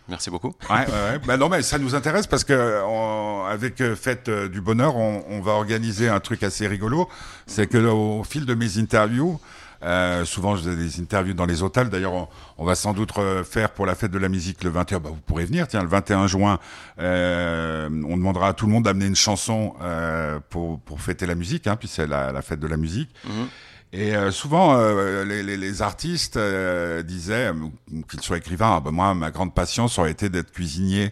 [0.10, 0.54] Merci beaucoup.
[0.70, 1.20] Ouais, ouais, ouais.
[1.20, 4.96] Ben non, mais ça nous intéresse parce que on- avec euh, Fête euh, du Bonheur,
[4.96, 7.08] on, on va organiser un truc assez rigolo.
[7.46, 9.40] C'est que au fil de mes interviews,
[9.84, 11.90] Euh, souvent, je fais des interviews dans les hôtels.
[11.90, 14.70] D'ailleurs, on, on va sans doute euh, faire pour la fête de la musique le
[14.70, 15.00] 21.
[15.00, 15.68] Bah, vous pourrez venir.
[15.68, 16.60] Tiens, le 21 juin,
[17.00, 21.36] euh, on demandera à tout le monde d'amener une chanson euh, pour, pour fêter la
[21.36, 23.10] musique, hein, puis c'est la, la fête de la musique.
[23.26, 23.48] Mhm.
[23.94, 28.80] Et euh, souvent, euh, les, les, les artistes euh, disaient, euh, qu'ils soient écrivains, ah,
[28.80, 31.12] ben moi, ma grande passion, ça aurait été d'être cuisinier.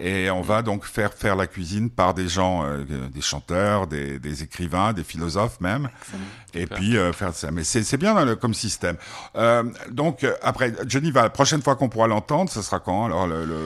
[0.00, 4.18] Et on va donc faire faire la cuisine par des gens, euh, des chanteurs, des,
[4.18, 5.88] des écrivains, des philosophes même.
[6.54, 6.78] Et Super.
[6.78, 7.50] puis euh, faire ça.
[7.50, 8.96] Mais c'est c'est bien euh, comme système.
[9.36, 13.26] Euh, donc euh, après, Geneva, la prochaine fois qu'on pourra l'entendre, ce sera quand Alors
[13.26, 13.58] le, le...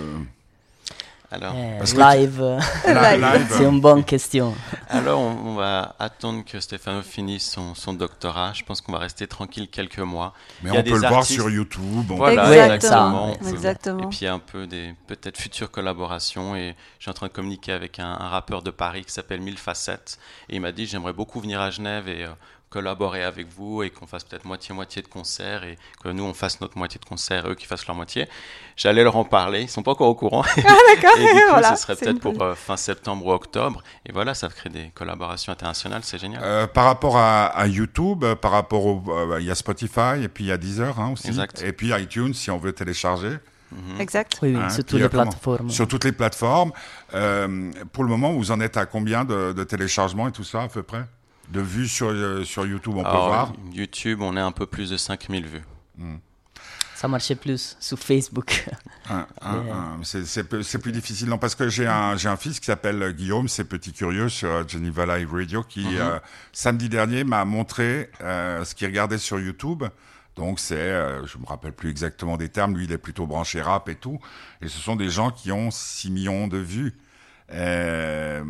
[1.30, 1.78] Alors, Eh,
[2.86, 4.54] live, c'est une bonne question.
[4.88, 8.52] alors on, on va attendre que Stefano finisse son, son doctorat.
[8.54, 10.32] Je pense qu'on va rester tranquille quelques mois.
[10.62, 12.10] Mais Il y a on peut le voir sur YouTube.
[12.10, 13.34] on- Voilà, exactement.
[13.34, 14.02] ça, peut- exactement.
[14.04, 16.56] Et puis il y a un peu des peut-être futures collaborations.
[16.56, 19.42] Et je suis en train de communiquer avec un, un rappeur de Paris qui s'appelle
[19.42, 20.18] Mille Facettes.
[20.48, 22.28] Et il m'a dit j'aimerais beaucoup venir à Genève et euh,
[22.70, 26.60] collaborer avec vous et qu'on fasse peut-être moitié-moitié de concerts et que nous on fasse
[26.60, 28.28] notre moitié de concerts et eux qui fassent leur moitié.
[28.76, 29.62] J'allais leur en parler.
[29.62, 30.42] Ils sont pas encore au courant.
[30.44, 30.54] Ah,
[30.94, 31.18] d'accord.
[31.18, 33.82] et du coup, Voilà, ce serait peut-être pour euh, fin septembre ou octobre.
[34.06, 36.02] Et voilà, ça crée des collaborations internationales.
[36.04, 36.42] C'est génial.
[36.44, 40.22] Euh, par rapport à, à YouTube, euh, par rapport au, euh, il y a Spotify
[40.22, 41.62] et puis il y a Deezer hein, aussi, Exact.
[41.62, 43.38] et puis iTunes si on veut télécharger.
[43.72, 44.00] Mhm.
[44.00, 44.38] Exact.
[44.42, 45.70] Oui, oui, Hein, sur toutes les plateformes.
[45.70, 46.72] Sur toutes les plateformes.
[47.14, 50.62] Euh, pour le moment, vous en êtes à combien de, de téléchargements et tout ça
[50.62, 51.04] à peu près?
[51.50, 53.52] De vues sur, euh, sur YouTube, on peut voir.
[53.72, 55.64] YouTube, on est un peu plus de 5000 vues.
[56.94, 58.66] Ça marchait plus sur Facebook.
[59.08, 62.66] Un- un- un- c'est- plus difficile, non, parce que j'ai un, j'ai un fils qui
[62.66, 65.96] s'appelle euh, Guillaume, c'est petit curieux sur euh, Geneva Live Radio, qui Mhm.
[65.96, 66.18] euh,
[66.52, 69.84] samedi dernier m'a montré euh, ce qu'il regardait sur YouTube.
[70.36, 73.62] Donc c'est, euh, je me rappelle plus exactement des termes, lui il est plutôt branché
[73.62, 74.18] rap et tout,
[74.60, 76.94] et ce sont des gens qui ont 6 millions de vues.
[77.50, 78.42] Euh,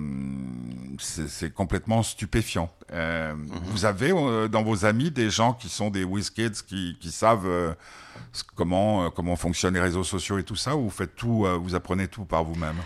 [0.99, 2.71] c'est complètement stupéfiant.
[2.93, 3.35] Euh,
[3.67, 7.47] Vous avez euh, dans vos amis des gens qui sont des WizKids qui, qui savent
[7.47, 7.73] euh,
[8.57, 11.57] comment euh, comment fonctionnent les réseaux sociaux et tout ça, ou vous faites tout, euh,
[11.57, 12.77] vous apprenez tout par vous-même?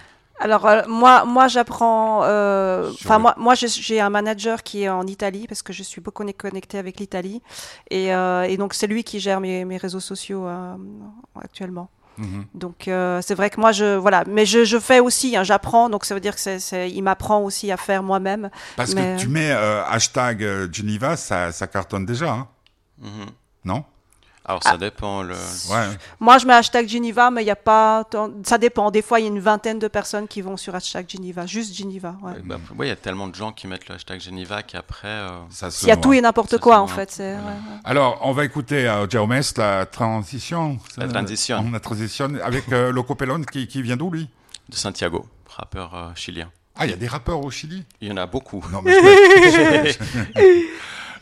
[0.40, 2.22] Alors euh, moi, moi j'apprends.
[2.24, 5.72] euh, Enfin le- moi, moi j'ai- j'ai un manager qui est en Italie parce que
[5.72, 7.40] je suis beaucoup connectée avec l'Italie
[7.90, 10.74] et, euh, et donc c'est lui qui gère mes, mes réseaux sociaux euh,
[11.40, 11.88] actuellement.
[12.18, 12.44] Mhm.
[12.54, 15.88] Donc euh, c'est vrai que moi je voilà, mais je, je fais aussi, hein, j'apprends,
[15.88, 18.50] donc ça veut dire que c'est, c'est- il m'apprend aussi à faire moi-même.
[18.76, 22.48] Parce Mais- que tu mets euh, hashtag euh, Geneva, ça, ça cartonne déjà, hein
[23.00, 23.26] Mhm.
[23.64, 23.84] non?
[24.44, 24.70] Alors Ah.
[24.72, 25.22] ça dépend.
[25.22, 25.34] Le...
[25.34, 25.86] Ouais.
[26.18, 28.90] Moi je mets hashtag Geneva, mais il y a pas, tant- ça dépend.
[28.90, 31.74] Des fois il y a une vingtaine de personnes qui vont sur hashtag Geneva, juste
[31.76, 32.16] Geneva.
[32.22, 32.32] Ouais.
[32.44, 35.06] Bah, ouais, il y a tellement de gens qui mettent le hashtag Geneva qu'après.
[35.08, 36.02] euh, Ça se Il y a voit.
[36.02, 37.10] tout et n'importe quoi en fait.
[37.12, 37.78] C'est, ouais, ouais.
[37.84, 40.78] Alors, on va écouter euh, Jaumes, la transition.
[40.96, 41.70] La transition.
[41.72, 44.28] La transition avec euh, Loco Pelon qui, qui vient d'où, lui?
[44.68, 46.50] De Santiago, rappeur euh, chilien.
[46.74, 47.84] Ah, il y a des rappeurs au Chili?
[48.00, 48.64] Il y en a beaucoup.
[48.72, 49.94] Non, mais je-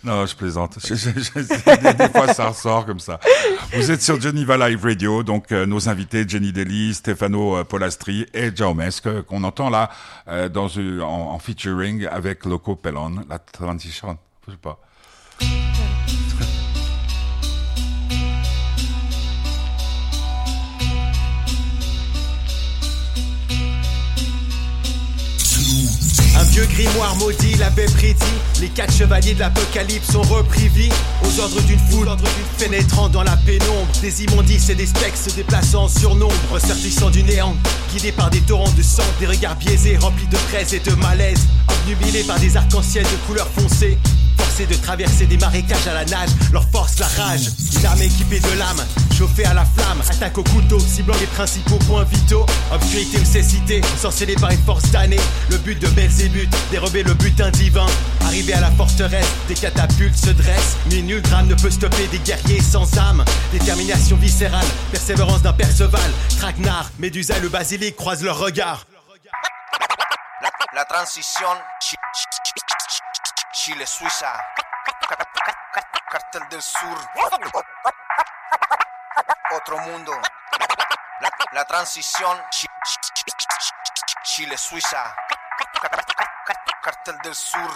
[0.02, 0.78] non, je plaisante.
[0.82, 3.20] Je- je- je- des, des fois, ça ressort comme ça.
[3.74, 8.26] Vous êtes sur Geneva Live Radio, donc euh, nos invités Jenny Deli, Stefano euh, Polastri
[8.34, 9.90] et Jaumes, que- qu'on entend là
[10.28, 11.02] euh, dans en,
[11.34, 14.16] en featuring avec Loco Pelon, la transition.
[14.46, 14.78] Je sais pas.
[26.40, 28.16] Un vieux grimoire maudit l'avait prédit.
[28.62, 30.88] Les quatre chevaliers de l'apocalypse ont repris vie
[31.22, 32.08] aux ordres d'une foule
[32.58, 33.86] pénétrant dans la pénombre.
[34.00, 37.54] Des immondices et des spectres se déplaçant en surnombre, ressortissant du néant,
[37.92, 41.46] guidés par des torrents de sang, des regards biaisés remplis de fraises et de malaise,
[41.68, 43.98] obnubilés par des arcs-en-ciel de couleurs foncées.
[44.50, 47.50] Forcés de traverser des marécages à la nage, leur force la rage.
[47.78, 48.84] Une armée équipée de lames,
[49.16, 52.44] chauffée à la flamme, attaque au couteau, ciblant les principaux points vitaux.
[52.72, 55.20] Obscurité ou cécité, ensorcelée par une force damnée.
[55.50, 57.86] Le but de Belzébuth, dérober le butin divin.
[58.26, 60.76] Arrivé à la forteresse, des catapultes se dressent.
[60.90, 63.24] Mais nul drame ne peut stopper des guerriers sans âme.
[63.52, 66.10] Détermination viscérale, persévérance d'un Perceval.
[66.38, 68.84] Traquenard, Médusa et le basilic croisent leurs regards.
[70.74, 70.84] La
[71.80, 71.96] Chi-
[73.62, 74.42] Chile-Suiza.
[76.10, 76.98] Cartel del Sur.
[79.50, 80.18] Otro mundo.
[81.20, 85.14] La, la transición Chi- Chi- Chi- Chile-Suiza.
[86.80, 87.70] Cartel del Sur.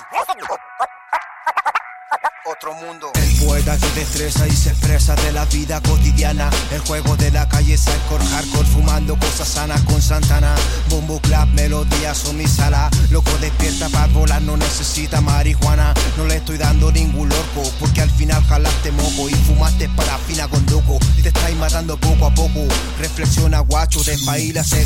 [2.46, 3.10] Otro mundo.
[3.14, 6.50] El poeta se destreza y se expresa de la vida cotidiana.
[6.72, 10.54] El juego de la calle es hardcore, hardcore, fumando cosas sanas con Santana.
[10.90, 12.90] Bombo clap, melodías son mi sala.
[13.10, 15.94] Loco despierta para volar, no necesita marihuana.
[16.18, 20.66] No le estoy dando ningún loco, porque al final jalaste moco y fumaste parafina con
[20.66, 20.98] doco.
[21.22, 22.60] Te estáis matando poco a poco.
[22.98, 24.84] Reflexiona, guacho, despaila ese.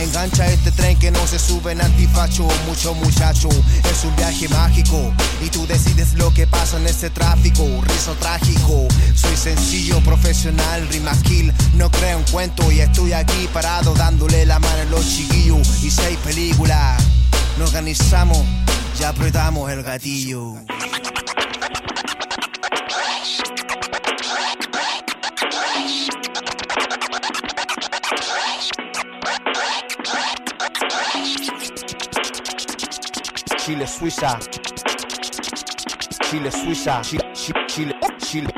[0.00, 2.46] Engancha este tren que no se sube en antifacho.
[2.66, 5.12] Mucho muchacho, es un viaje mágico.
[5.42, 8.88] Y tú decides lo que pasa peligroso en este tráfico, rizo trágico.
[9.14, 11.52] Soy sencillo, profesional, rima kill.
[11.74, 15.84] No creo en cuento y estoy aquí parado dándole la mano a los chiquillos.
[15.84, 17.02] Y seis películas,
[17.58, 18.38] nos organizamos,
[18.98, 20.54] ya apretamos el gatillo.
[33.64, 34.38] Chile, Suiza.
[36.30, 37.32] Chile, Suiza, Chile,
[37.66, 38.48] Chile, Chile,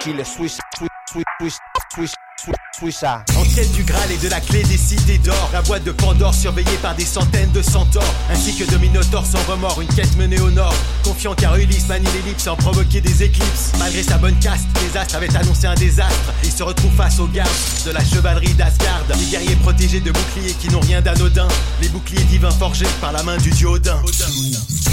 [0.00, 3.35] Chile, Suiza, Suiza, Suiza, Suiza, Suiza.
[3.56, 6.76] Quête du Graal et de la clé des cités d'or, la boîte de Pandore surveillée
[6.82, 10.50] par des centaines de centaures, ainsi que de Minotaures sans remords, une quête menée au
[10.50, 10.74] nord.
[11.02, 13.72] Confiant car Ulysse manie l'ellipse sans provoquer des éclipses.
[13.78, 16.34] Malgré sa bonne caste, les astres avaient annoncé un désastre.
[16.44, 17.48] Il se retrouve face aux gardes
[17.86, 19.02] de la chevalerie d'Asgard.
[19.18, 21.48] Les guerriers protégés de boucliers qui n'ont rien d'anodin.
[21.80, 24.02] Les boucliers divins forgés par la main du dieu Odin.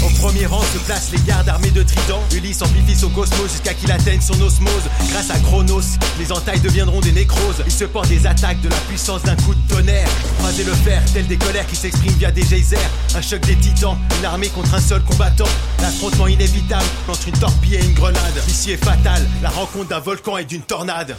[0.02, 2.22] Au premier rang se placent les gardes armés de tridents.
[2.34, 4.84] Ulysse amplifie son cosmos jusqu'à qu'il atteigne son osmose.
[5.10, 7.62] Grâce à Chronos, les entailles deviendront des nécroses.
[7.66, 10.08] Il se porte des attaques de la puissance d'un coup de tonnerre.
[10.38, 12.78] Croiser le fer, tel des colères qui s'expriment via des geysers.
[13.14, 15.48] Un choc des titans, une armée contre un seul combattant.
[15.80, 18.42] L'affrontement inévitable entre une torpille et une grenade.
[18.46, 21.16] L'issue est fatale, la rencontre d'un volcan et d'une tornade.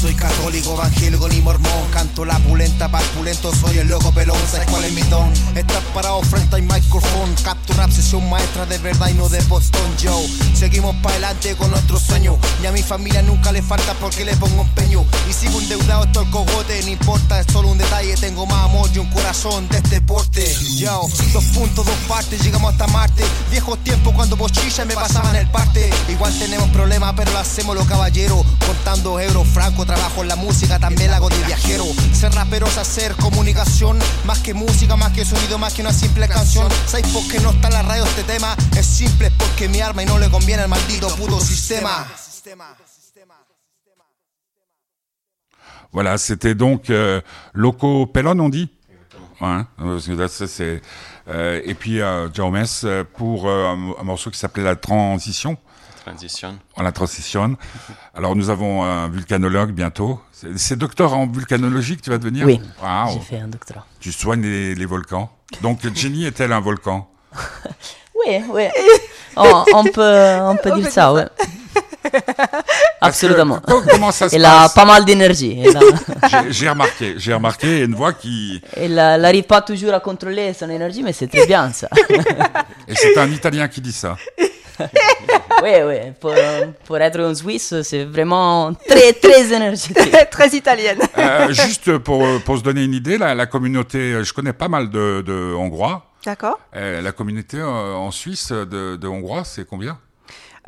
[0.00, 1.90] Soy católico, evangélico ni mormón.
[1.90, 4.36] Canto la pulenta pulento, soy el loco pelón.
[4.50, 5.32] ¿Sabes cuál es mi don?
[5.56, 7.34] Estar parado frente al micrófono.
[7.42, 10.22] Capturar sesión maestra de verdad y no de postón, yo.
[10.54, 12.36] Seguimos para adelante con nuestro sueño.
[12.62, 15.04] Y a mi familia nunca le falta porque le pongo empeño.
[15.30, 18.14] Y sigo endeudado esto el cogote, no importa, es solo un detalle.
[18.16, 20.46] Tengo más amor y un corazón de este porte.
[20.76, 23.24] Yo, dos puntos, dos partes, llegamos hasta Marte.
[23.50, 25.90] Viejos tiempos cuando bochilla me pasaban el parte.
[26.08, 28.44] Igual tenemos problemas, pero lo hacemos los caballeros.
[28.66, 31.84] Contando euros, franco, trabajo en la música, también la hago de viajero.
[32.12, 36.28] Ser rapero es hacer comunicación, más que música, más que sonido, más que una simple
[36.28, 36.68] canción.
[36.86, 38.56] ¿Sabéis por qué no está en la radio este tema?
[38.76, 42.06] Es simple, porque mi arma y no le conviene al maldito puto sistema.
[45.92, 47.22] Voilà, c'était donc euh,
[47.54, 48.68] Loco Pellon, on dit?
[49.40, 50.82] Ouais, hein, parce que là, ça, c'est,
[51.28, 55.56] euh, et puis euh, Jaumes euh, pour euh, un, un morceau qui s'appelait La Transition.
[56.10, 56.56] Transition.
[56.76, 57.56] On la transitionne.
[58.14, 60.20] Alors nous avons un vulcanologue bientôt.
[60.30, 63.12] C'est, c'est docteur en vulcanologie que tu vas devenir Oui, Waouh.
[63.14, 63.84] j'ai fait un doctorat.
[63.98, 65.28] Tu soignes les, les volcans.
[65.62, 67.08] Donc Jenny est-elle un volcan?
[68.26, 68.62] Oui, oui.
[69.36, 70.00] on, on peut,
[70.40, 71.26] on peut On dire peut ça, ouais.
[73.00, 73.60] Absolument.
[73.60, 75.60] Co- Comment ça se Elle a pas mal d'énergie.
[75.62, 75.80] Elle, a-
[76.44, 78.62] j'ai, j'ai remarqué, j'ai remarqué une voix qui...
[78.74, 81.88] elle n'arrive pas toujours à contrôler son énergie, mais c'est très bien ça.
[82.88, 84.16] Et c'est un Italien qui dit ça.
[85.62, 85.96] oui, oui.
[86.20, 86.34] Pour,
[86.84, 89.96] pour être un Suisse, c'est vraiment très, très énergétique.
[90.30, 90.98] Très italienne.
[91.16, 94.90] Euh, juste pour, pour se donner une idée, la, la communauté, je connais pas mal
[94.90, 96.04] de, de Hongrois.
[96.24, 96.58] D'accord.
[96.74, 99.98] Euh, la communauté euh, en Suisse de, de Hongrois, c'est combien?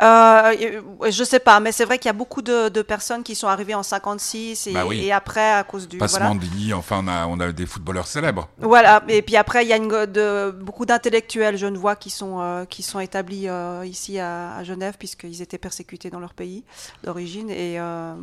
[0.01, 0.81] Euh,
[1.11, 3.49] je sais pas, mais c'est vrai qu'il y a beaucoup de, de personnes qui sont
[3.49, 5.01] arrivées en 56 et, Bah oui.
[5.05, 6.77] et après à cause du Passement voilà.
[6.77, 8.49] enfin on a, on a des footballeurs célèbres.
[8.59, 12.65] Voilà, et puis après il y a une, de, beaucoup d'intellectuels genevois qui sont euh,
[12.65, 16.63] qui sont établis euh, ici à, à Genève puisqu'ils étaient persécutés dans leur pays
[17.03, 18.15] d'origine et euh,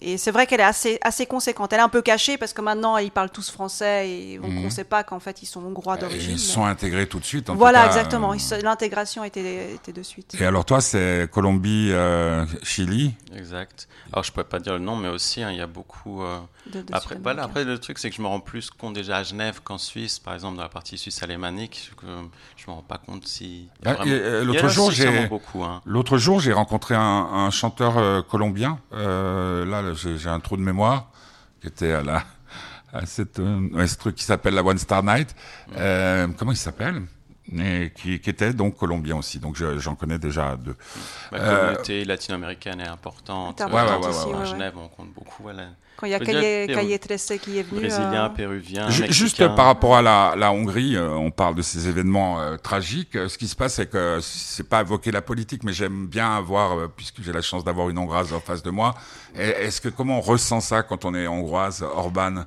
[0.00, 1.72] et c'est vrai qu'elle est assez assez conséquente.
[1.72, 4.64] Elle est un peu cachée parce que maintenant ils parlent tous français et on Mhm.
[4.64, 6.30] ne sait pas qu'en fait ils sont hongrois d'origine.
[6.30, 7.50] ils mais- sont intégrés tout de suite.
[7.50, 8.32] en tout Voilà, cas, exactement.
[8.62, 10.36] L'intégration était était de suite.
[10.40, 13.14] Et alors toi, c'est Colombie, euh, Chili.
[13.34, 13.88] Exact.
[14.12, 16.22] Alors je pourrais pas dire le nom, mais aussi hein, il y a beaucoup.
[16.22, 16.38] euh,
[16.72, 17.42] De- de après, voilà, Sud-Américains.
[17.44, 20.18] après le truc c'est que je me rends plus compte déjà à Genève qu'en Suisse,
[20.18, 22.06] par exemple dans la partie suisse alémanique, que
[22.56, 23.68] je me rends pas compte si.
[23.84, 25.08] Ah, vraiment- euh, L'autre jour, j'ai.
[25.08, 25.80] Hein.
[25.84, 28.78] l'autre jour j'ai rencontré un, un chanteur euh, colombien.
[28.92, 31.10] Euh, là, j'ai un trou de mémoire
[31.60, 32.22] qui était à la
[32.92, 35.34] à cette, euh, ce truc qui s'appelle la One Star Night.
[35.76, 37.02] Euh, comment il s'appelle?
[37.56, 39.38] Et qui, qui était donc colombien aussi.
[39.38, 40.74] Donc je- j'en connais déjà deux.
[41.30, 43.60] La Euh, communauté latino-américaine est importante.
[43.60, 44.46] Euh, important à aussi, ouais, ouais.
[44.46, 45.42] Genève, on compte beaucoup.
[45.44, 45.64] Voilà.
[45.96, 47.80] Quand il y a Pérou- Caillé Tressé qui est venu.
[47.80, 51.62] Brésilien, euh, péruvien, Ju- Juste par rapport à la, la Hongrie, euh, on parle de
[51.62, 53.16] ces événements euh, tragiques.
[53.16, 56.36] Euh, Ce qui se passe, c'est que c'est pas évoquer la politique, mais j'aime bien
[56.36, 58.94] avoir, euh, puisque j'ai la chance d'avoir une Hongroise en face de moi.
[59.34, 62.44] Est-ce que comment on ressent ça quand on est Hongroise, Orban?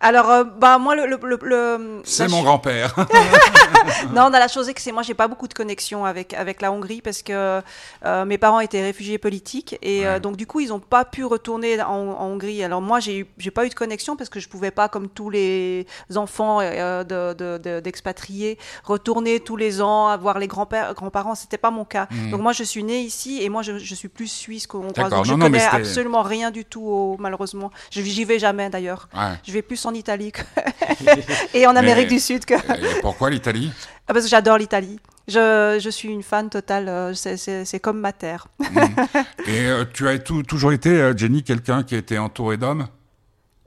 [0.00, 2.94] Alors, euh, bah moi, le, le, le- le- C'est mon ch- grand-père.
[4.14, 6.60] non, dans la chose c'est que c'est moi, j'ai pas beaucoup de connexion avec avec
[6.62, 7.60] la Hongrie parce que
[8.04, 11.24] euh, mes parents étaient réfugiés politiques et euh, donc du coup ils ont pas pu
[11.24, 12.62] retourner en, en Hongrie.
[12.62, 15.08] Alors moi, j'ai eu- j'ai pas eu de connexion parce que je pouvais pas, comme
[15.08, 15.86] tous les
[16.16, 21.34] enfants euh, de- de- de- d'expatriés, retourner tous les ans voir les grands-pères, grands-parents.
[21.34, 22.06] C'était pas mon cas.
[22.10, 22.30] Mhm.
[22.30, 25.12] Donc moi, je suis née ici et moi, je, je suis plus suisse qu'hongroise.
[25.24, 27.70] Je Non, connais absolument rien du tout, au- malheureusement.
[27.90, 29.08] Je j'y vais jamais d'ailleurs.
[29.14, 29.34] Ouais.
[29.46, 30.42] Je vais plus en Italie que-
[31.54, 32.54] et en Amérique Mais- du Sud que.
[32.54, 33.72] Et pourquoi l'Italie?
[34.06, 34.98] Ah, parce que j'adore l'Italie.
[35.26, 36.88] Je, je suis une fan totale.
[36.88, 38.46] euh, c'est- comme ma terre.
[39.46, 42.86] Et euh, tu as tout- toujours été, euh, Jenny, quelqu'un qui a été entouré d'hommes?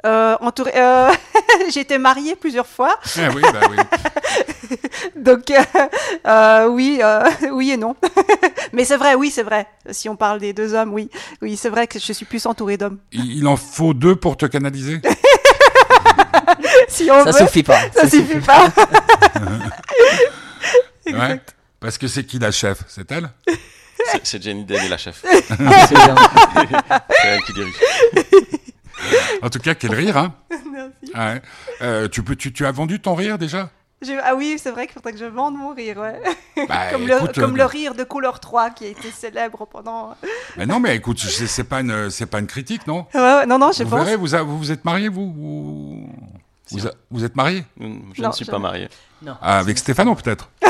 [0.04, 1.12] Euh, entourée- euh,
[1.72, 4.78] J'ai été mariée plusieurs fois, Eh oui, bah oui.
[5.16, 5.62] donc euh,
[6.28, 7.96] euh, oui, euh, oui et non.
[8.74, 9.68] Mais c'est vrai, oui, c'est vrai.
[9.92, 11.10] Si on parle des deux hommes, oui,
[11.44, 12.98] oui, c'est vrai que je suis plus entourée d'hommes.
[13.12, 15.02] Il en faut deux pour te canaliser?
[16.92, 17.80] Si on Ça veut, suffit pas.
[17.94, 18.68] ça suffit pas.
[21.08, 21.42] Ouais.
[21.80, 22.84] Parce que c'est qui la chef?
[22.88, 23.30] C'est elle?
[24.24, 25.24] C'est- Jenny Daly, la chef.
[25.26, 25.96] C'est
[27.26, 27.74] elle qui dirige.
[29.42, 30.34] En tout cas, quel rire, hein
[30.72, 31.12] Merci.
[31.16, 31.42] Ouais.
[31.82, 33.70] Euh, tu, peux, tu, tu as vendu ton rire déjà?
[34.24, 36.20] Ah oui, c'est vrai qu'il faudrait que je vende mon rire, ouais.
[36.68, 39.66] Bah, comme écoute, le, comme euh, le rire de couleur 3 qui a été célèbre
[39.68, 40.16] pendant.
[40.58, 43.06] Mais non, mais écoute, c'est pas une, c'est pas une critique, non?
[43.14, 44.04] Ouais, ouais, non, non, je Vous pense.
[44.06, 46.10] verrez, vous, a- vous vous êtes marié, vous
[46.72, 47.66] vous, a- vous êtes marié?
[47.80, 48.90] Je Non, ne suis je- pas marié.
[49.42, 50.50] Ah, Avec Stéphano, peut-être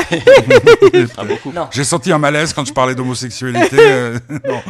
[1.16, 1.22] Ah.
[1.54, 1.68] Non.
[1.70, 3.76] J'ai senti un malaise quand je parlais d'homosexualité.
[3.78, 4.60] euh, non.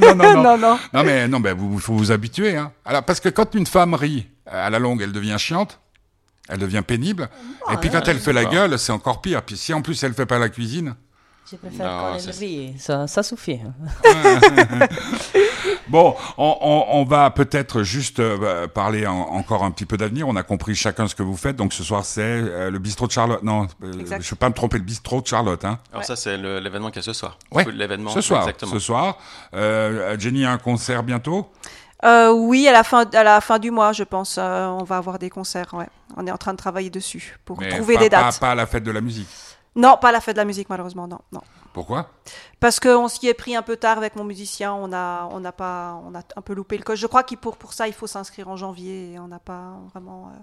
[0.00, 0.42] non, non, non.
[0.42, 0.78] non, non.
[0.92, 2.56] Non, mais non, ben, vous, faut vous habituer.
[2.56, 2.72] Hein.
[2.84, 5.78] Alors, parce que quand une femme rit, à la longue, elle devient chiante,
[6.48, 7.28] elle devient pénible.
[7.72, 8.50] et puis quand elle fait la pas.
[8.50, 9.42] gueule, c'est encore pire.
[9.42, 10.94] Puis si en plus elle fait pas la cuisine.
[11.50, 12.74] Je préfère Non, quand elle rit.
[12.78, 13.60] Ça, ça suffit.
[15.88, 20.28] Bon, on, on, on va peut-être juste euh, parler en- encore un petit peu d'avenir.
[20.28, 21.56] On a compris chacun ce que vous faites.
[21.56, 23.42] Donc ce soir, c'est euh, le bistrot de Charlotte.
[23.42, 24.22] Non, euh, Exact.
[24.22, 25.64] je ne vais pas me tromper, le bistrot de Charlotte.
[25.64, 25.80] Hein.
[25.92, 27.36] Alors ça, c'est l'événement qu'il y a ce soir.
[27.50, 28.42] Ouais, L'événement, Ce soir.
[28.42, 28.72] Exactement.
[28.72, 29.18] Ce soir.
[29.54, 31.50] Euh, Jenny a un concert bientôt?
[32.04, 34.96] Euh, oui, à la, fin, à la fin du mois, je pense, euh, on va
[34.96, 35.74] avoir des concerts.
[35.74, 35.88] Ouais.
[36.16, 38.38] On est en train de travailler dessus pour Mais trouver pas, des pas- dates.
[38.40, 39.28] Pas, à la fête de la musique.
[39.76, 41.20] Non, pas à la fête de la musique, malheureusement, non.
[41.32, 41.40] non.
[41.72, 42.10] Pourquoi?
[42.58, 45.52] Parce qu'on s'y est pris un peu tard avec mon musicien, on a, on n'a
[45.52, 46.98] pas, on a un peu loupé le coche.
[46.98, 49.74] Je crois que pour, pour ça, il faut s'inscrire en janvier et on n'a pas
[49.94, 50.32] vraiment.
[50.34, 50.38] euh,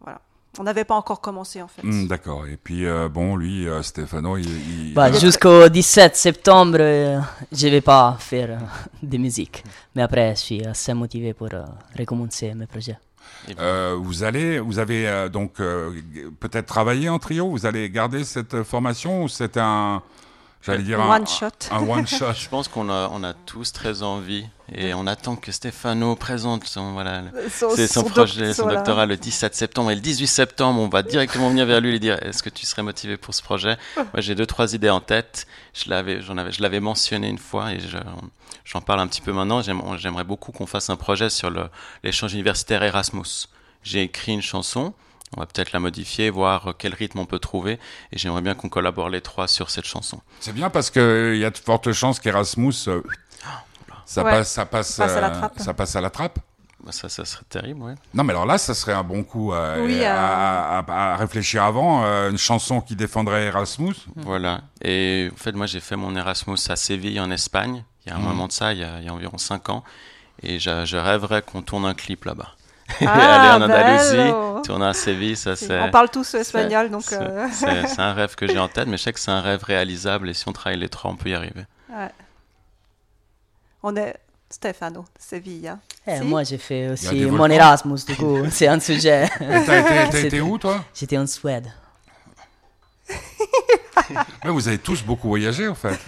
[0.00, 0.20] voilà.
[0.58, 1.82] On n'avait pas encore commencé en fait.
[1.84, 2.46] Hmm, D'accord.
[2.46, 4.88] Et puis, euh, bon, lui, euh, Stefano, il.
[4.88, 7.20] il- Bah, jusqu'au 17 septembre, euh,
[7.52, 8.58] je vais pas faire euh,
[9.02, 9.62] de musique.
[9.94, 11.64] Mais après, je suis assez motivé pour euh,
[11.96, 12.98] recommencer mes projets.
[13.58, 15.90] Euh, vous allez, vous avez euh, donc euh,
[16.40, 17.48] peut-être travaillé en trio.
[17.48, 20.02] Vous allez garder cette formation ou c'est un,
[20.62, 21.48] j'allais dire un One shot.
[21.70, 22.32] un one shot.
[22.34, 26.64] Je pense qu'on a, on a tous très envie et on attend que Stefano présente
[26.66, 28.78] son, voilà, le- Son- c'est son, son projet, doc- son voilà.
[28.78, 31.92] doctorat le 17 septembre et le 18 septembre, on va directement venir vers lui et
[31.92, 33.76] lui dire est-ce que tu serais motivé pour ce projet?
[33.96, 35.46] Moi, j'ai deux trois idées en tête.
[35.74, 37.96] Je l'avais, j'en avais, je l'avais mentionné une fois et je-
[38.64, 39.62] j'en parle un petit peu maintenant.
[39.62, 41.50] J'aime- J'aimerais beaucoup qu'on fasse un projet sur
[42.04, 43.48] l'échange universitaire Erasmus.
[43.82, 44.92] J'ai écrit une chanson.
[45.36, 47.78] On va peut-être la modifier, voir quel rythme on peut trouver.
[48.12, 50.20] Et j'aimerais bien qu'on collabore les trois sur cette chanson.
[50.40, 53.00] C'est bien parce que il y a de fortes chances qu'Erasmus, euh,
[54.04, 54.30] ça Ouais.
[54.32, 55.58] passe, ça passe, Passe à la euh, trappe.
[55.58, 56.38] ça passe à la trappe.
[56.82, 57.94] Bah, Ça, ça serait terrible, ouais.
[58.14, 61.62] Non, mais alors là, ça serait un bon coup euh, Oui, à, à- à réfléchir
[61.62, 62.02] avant.
[62.04, 63.94] euh, une chanson qui défendrait Erasmus.
[64.16, 64.62] Voilà.
[64.82, 68.16] Et en fait, moi, j'ai fait mon Erasmus à Séville, en Espagne, il y a
[68.16, 68.24] un Mhm.
[68.24, 69.84] moment de ça, il y a, il y a environ 5 ans.
[70.42, 72.54] Et je, je rêverais qu'on tourne un clip là-bas.
[73.06, 74.60] Ah, Aller en Andalousie, bello.
[74.62, 75.80] tourner à Séville, ça c'est.
[75.80, 77.02] On parle tous espagnol, donc.
[77.04, 79.40] c'est- euh, C'est un rêve que j'ai en tête, mais je sais que c'est un
[79.40, 81.64] rêve réalisable et si on travaille les trois, on peut y arriver.
[81.90, 82.10] ouais.
[83.82, 84.14] On est
[84.50, 85.68] Stefano, Séville.
[85.68, 85.78] hein.
[86.06, 86.22] Eh, Si?
[86.24, 87.54] moi, j'ai fait aussi mon volcans.
[87.54, 89.24] Erasmus, du coup, c'est un sujet.
[89.40, 90.84] Et t'as été, où, toi?
[90.94, 91.72] J'étais en Suède.
[94.44, 95.98] Mais Vous avez tous beaucoup voyagé, en fait.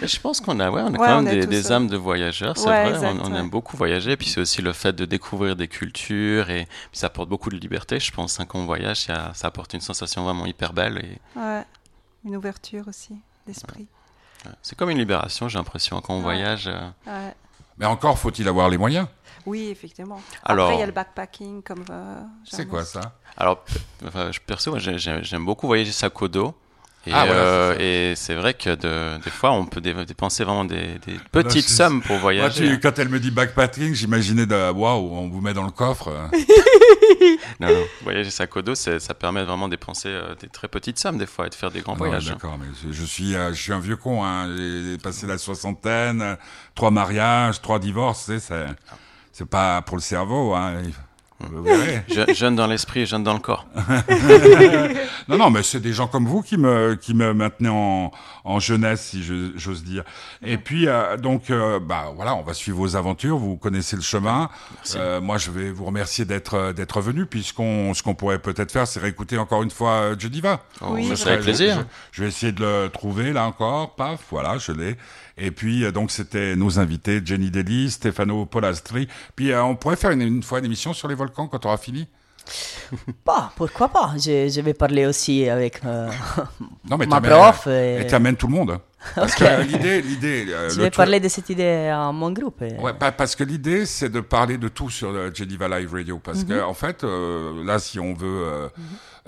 [0.00, 1.88] Mais je pense qu'on a, ouais, on a Ouais, quand on même des, euh, âmes
[1.88, 4.92] de voyageurs, c'est Ouais, vrai, exact, on, aime beaucoup voyager, puis c'est aussi le fait
[4.92, 8.58] de découvrir des cultures, et puis ça apporte beaucoup de liberté, je pense, hein, quand
[8.58, 11.62] on voyage, a- ça apporte une sensation vraiment hyper belle, et Ouais.
[12.24, 13.14] Une ouverture aussi
[13.46, 13.86] d'esprit.
[14.44, 16.22] ouais, c'est comme une libération, j'ai l'impression, quand on Ouais.
[16.24, 16.66] voyage.
[16.68, 17.34] euh, Ouais.
[17.78, 19.06] Mais encore faut-il avoir les moyens.
[19.44, 20.20] Oui, effectivement.
[20.42, 21.84] Alors- Après, il y a le backpacking comme.
[21.90, 23.12] euh, C'est quoi ça?
[23.36, 23.62] Alors,
[24.02, 26.54] je perso, j'aime beaucoup voyager sac au dos.
[27.06, 30.42] Et, Ah, voilà, euh, et c'est vrai que de- des fois, on peut dé- dépenser
[30.42, 32.68] vraiment des, des petites sommes pour Moi, voyager.
[32.68, 36.08] tu- quand elle me dit backpacking, j'imaginais de waouh, on vous met dans le coffre.
[36.08, 36.26] euh.
[37.60, 40.98] Non, non, voyager sac au dos, ça permet vraiment de dépenser euh, des très petites
[40.98, 42.26] sommes des fois et de faire des grands Ah voyages.
[42.26, 44.24] D'accord, mais je, je suis, euh, je suis un vieux con.
[44.24, 44.54] Hein.
[44.56, 46.36] J'ai passé la soixantaine,
[46.74, 48.26] trois mariages, trois divorces.
[48.26, 48.66] tu sais, C'est,
[49.32, 50.54] c'est pas pour le cerveau.
[50.54, 50.82] Hein.
[52.08, 53.66] Je- jeune dans l'esprit et jeune dans le corps.
[55.28, 58.12] Non, non, mais c'est des gens comme vous qui me, qui me maintenaient en,
[58.46, 60.04] en jeunesse, si je- j'ose dire.
[60.42, 63.36] Et puis, euh, donc, euh, bah voilà, on va suivre vos aventures.
[63.38, 64.48] Vous connaissez le chemin.
[64.94, 68.70] Euh, moi, je vais vous remercier d'être, euh, d'être venu, puisqu'on, ce qu'on pourrait peut-être
[68.72, 70.62] faire, c'est réécouter encore une fois euh, Jediva.
[70.80, 71.76] Oh, Oui, avec Je- plaisir.
[72.12, 73.94] Je, je vais essayer de le trouver là encore.
[73.96, 74.96] Paf, voilà, je l'ai.
[75.38, 79.06] Et puis euh, donc c'était nos invités Jenny Deli, Stefano Polastri.
[79.34, 81.68] Puis euh, on pourrait faire une, une fois une émission sur les volcans quand on
[81.68, 82.06] aura fini.
[83.26, 84.12] Bah, pourquoi pas?
[84.16, 86.08] Je, je vais parler aussi avec euh,
[86.90, 87.66] Non, mais ma prof.
[87.66, 88.78] Et t'amènes tout le monde.
[89.14, 92.32] Parce que euh, l'idée, l'idée, euh, Je vais truc- parler de cette idée à mon
[92.32, 92.62] groupe.
[92.62, 95.92] et- Ouais, bah, parce que l'idée, c'est de parler de tout sur le Geneva Live
[95.92, 96.18] Radio.
[96.18, 96.46] Parce Mhm.
[96.48, 98.68] que, en fait, euh, là, si on veut, euh,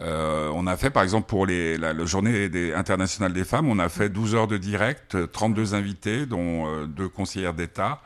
[0.00, 3.78] euh, on a fait, par exemple, pour les, la, journée des, internationale des femmes, on
[3.78, 8.00] a fait 12 heures de direct, euh, 32 invités, dont euh, deux conseillères d'État.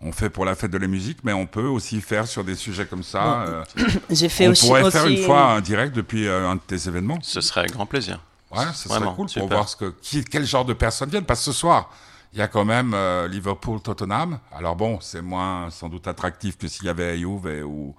[0.00, 2.54] On fait pour la fête de la musique, mais on peut aussi faire sur des
[2.54, 3.64] sujets comme ça.
[3.76, 4.66] Bon, euh, J'ai fait on aussi.
[4.66, 7.18] pourrait faire une fois un direct depuis euh, un de tes événements.
[7.22, 8.20] Ce serait avec grand plaisir.
[8.50, 9.42] Ouais, ce serait Vraiment, cool super.
[9.48, 11.24] pour voir ce que, qui, quel genre de personnes viennent.
[11.24, 11.90] Parce que ce soir,
[12.32, 14.38] il y a quand même euh, Liverpool-Tottenham.
[14.54, 17.94] Alors bon, c'est moins sans doute attractif que s'il y avait Juve ou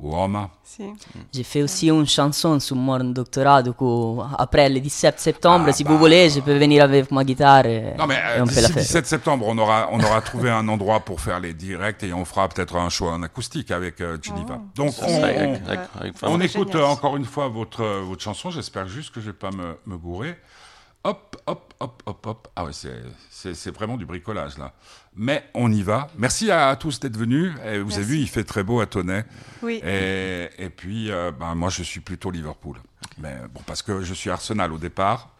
[0.00, 0.50] Roma.
[0.62, 0.82] Si.
[1.32, 3.62] J'ai fait aussi une chanson sur mon doctorat.
[3.62, 5.90] Du coup, après le 17 septembre, Ah, si bah.
[5.90, 8.76] vous voulez, je peux venir avec ma guitare et, Non mais euh, fête.
[8.78, 12.24] 17 septembre, on aura on aura trouvé un endroit pour faire les directs et on
[12.24, 14.60] fera peut-être un show en acoustique avec euh, Geneva.
[14.76, 17.82] Donc Ce on, on- avec- avec- avec- on vraiment- écoute euh, encore une fois votre
[17.82, 18.50] euh, votre chanson.
[18.50, 20.36] J'espère juste que je vais pas me, me gourer.
[21.04, 22.48] Hop hop hop hop hop.
[22.56, 24.72] Ah ouais c'est c'est c'est vraiment du bricolage là.
[25.14, 26.08] Mais on y va.
[26.18, 27.52] Merci à tous d'être venus.
[27.64, 28.00] Et vous avez Merci.
[28.02, 29.24] vu, il fait très beau à Tonnet.
[29.62, 29.80] Oui.
[29.84, 32.76] Et, et puis, euh, ben, moi, je suis plutôt Liverpool.
[33.18, 35.30] Mais bon, parce que je suis Arsenal au départ.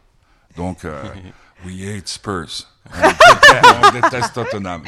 [0.56, 1.00] Donc, euh,
[1.66, 2.66] we hate Spurs.
[2.92, 4.82] On déteste, Tottenham.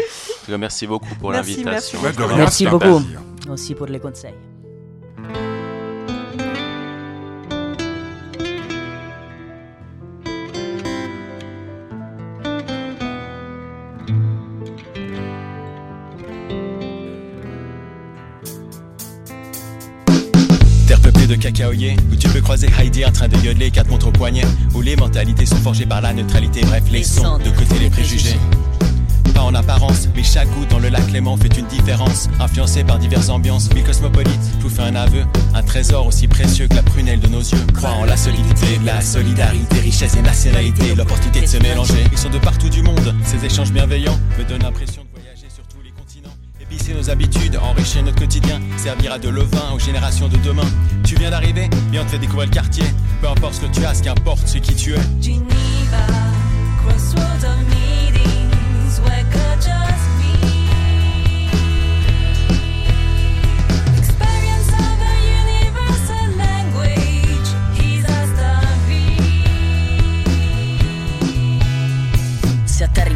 [0.48, 2.00] Merci beaucoup pour Merci, l'invitation.
[2.02, 2.20] merci.
[2.20, 2.36] Ouais.
[2.36, 3.20] Merci un beaucoup plaisir.
[3.48, 4.34] aussi pour les conseils.
[21.66, 24.44] Où tu peux croiser Heidi en train de yodeler quatre montres au poignet,
[24.74, 28.38] où les mentalités sont forgées par la neutralité, bref, les sons, de côté les préjugés.
[29.34, 32.28] Pas en apparence, mais chaque goutte dans le lac Clément fait une différence.
[32.40, 35.24] Influencé par diverses ambiances, ville cosmopolite, je vous fais un aveu.
[35.54, 37.66] Un trésor aussi précieux que la prunelle de nos yeux.
[37.74, 42.04] Crois en la solidité, la solidarité, richesse et nationalité, l'opportunité de se mélanger.
[42.11, 44.99] Ils sont de partout du monde, ces échanges bienveillants me donnent l'impression
[46.95, 50.66] Nos habitudes, enrichir notre quotidien, servir à de levain aux générations de demain.
[51.05, 52.84] Tu viens d'arriver, viens on te fait découvrir le quartier.
[53.20, 55.22] Peu importe ce que tu as, ce qu'importe, ce qui tu es.
[55.22, 56.07] Geneva,
[56.82, 60.11] crossroads of meetings where God just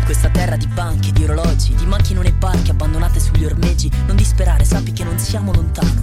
[0.04, 4.64] questa terra di banche, di orologi, di macchine e barche abbandonate sugli ormeggi, non disperare,
[4.64, 5.93] sappi che non siamo lontano.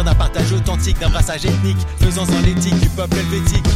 [0.00, 3.66] D'un partage authentique, d'un brassage ethnique, faisant en l'éthique du peuple helvétique.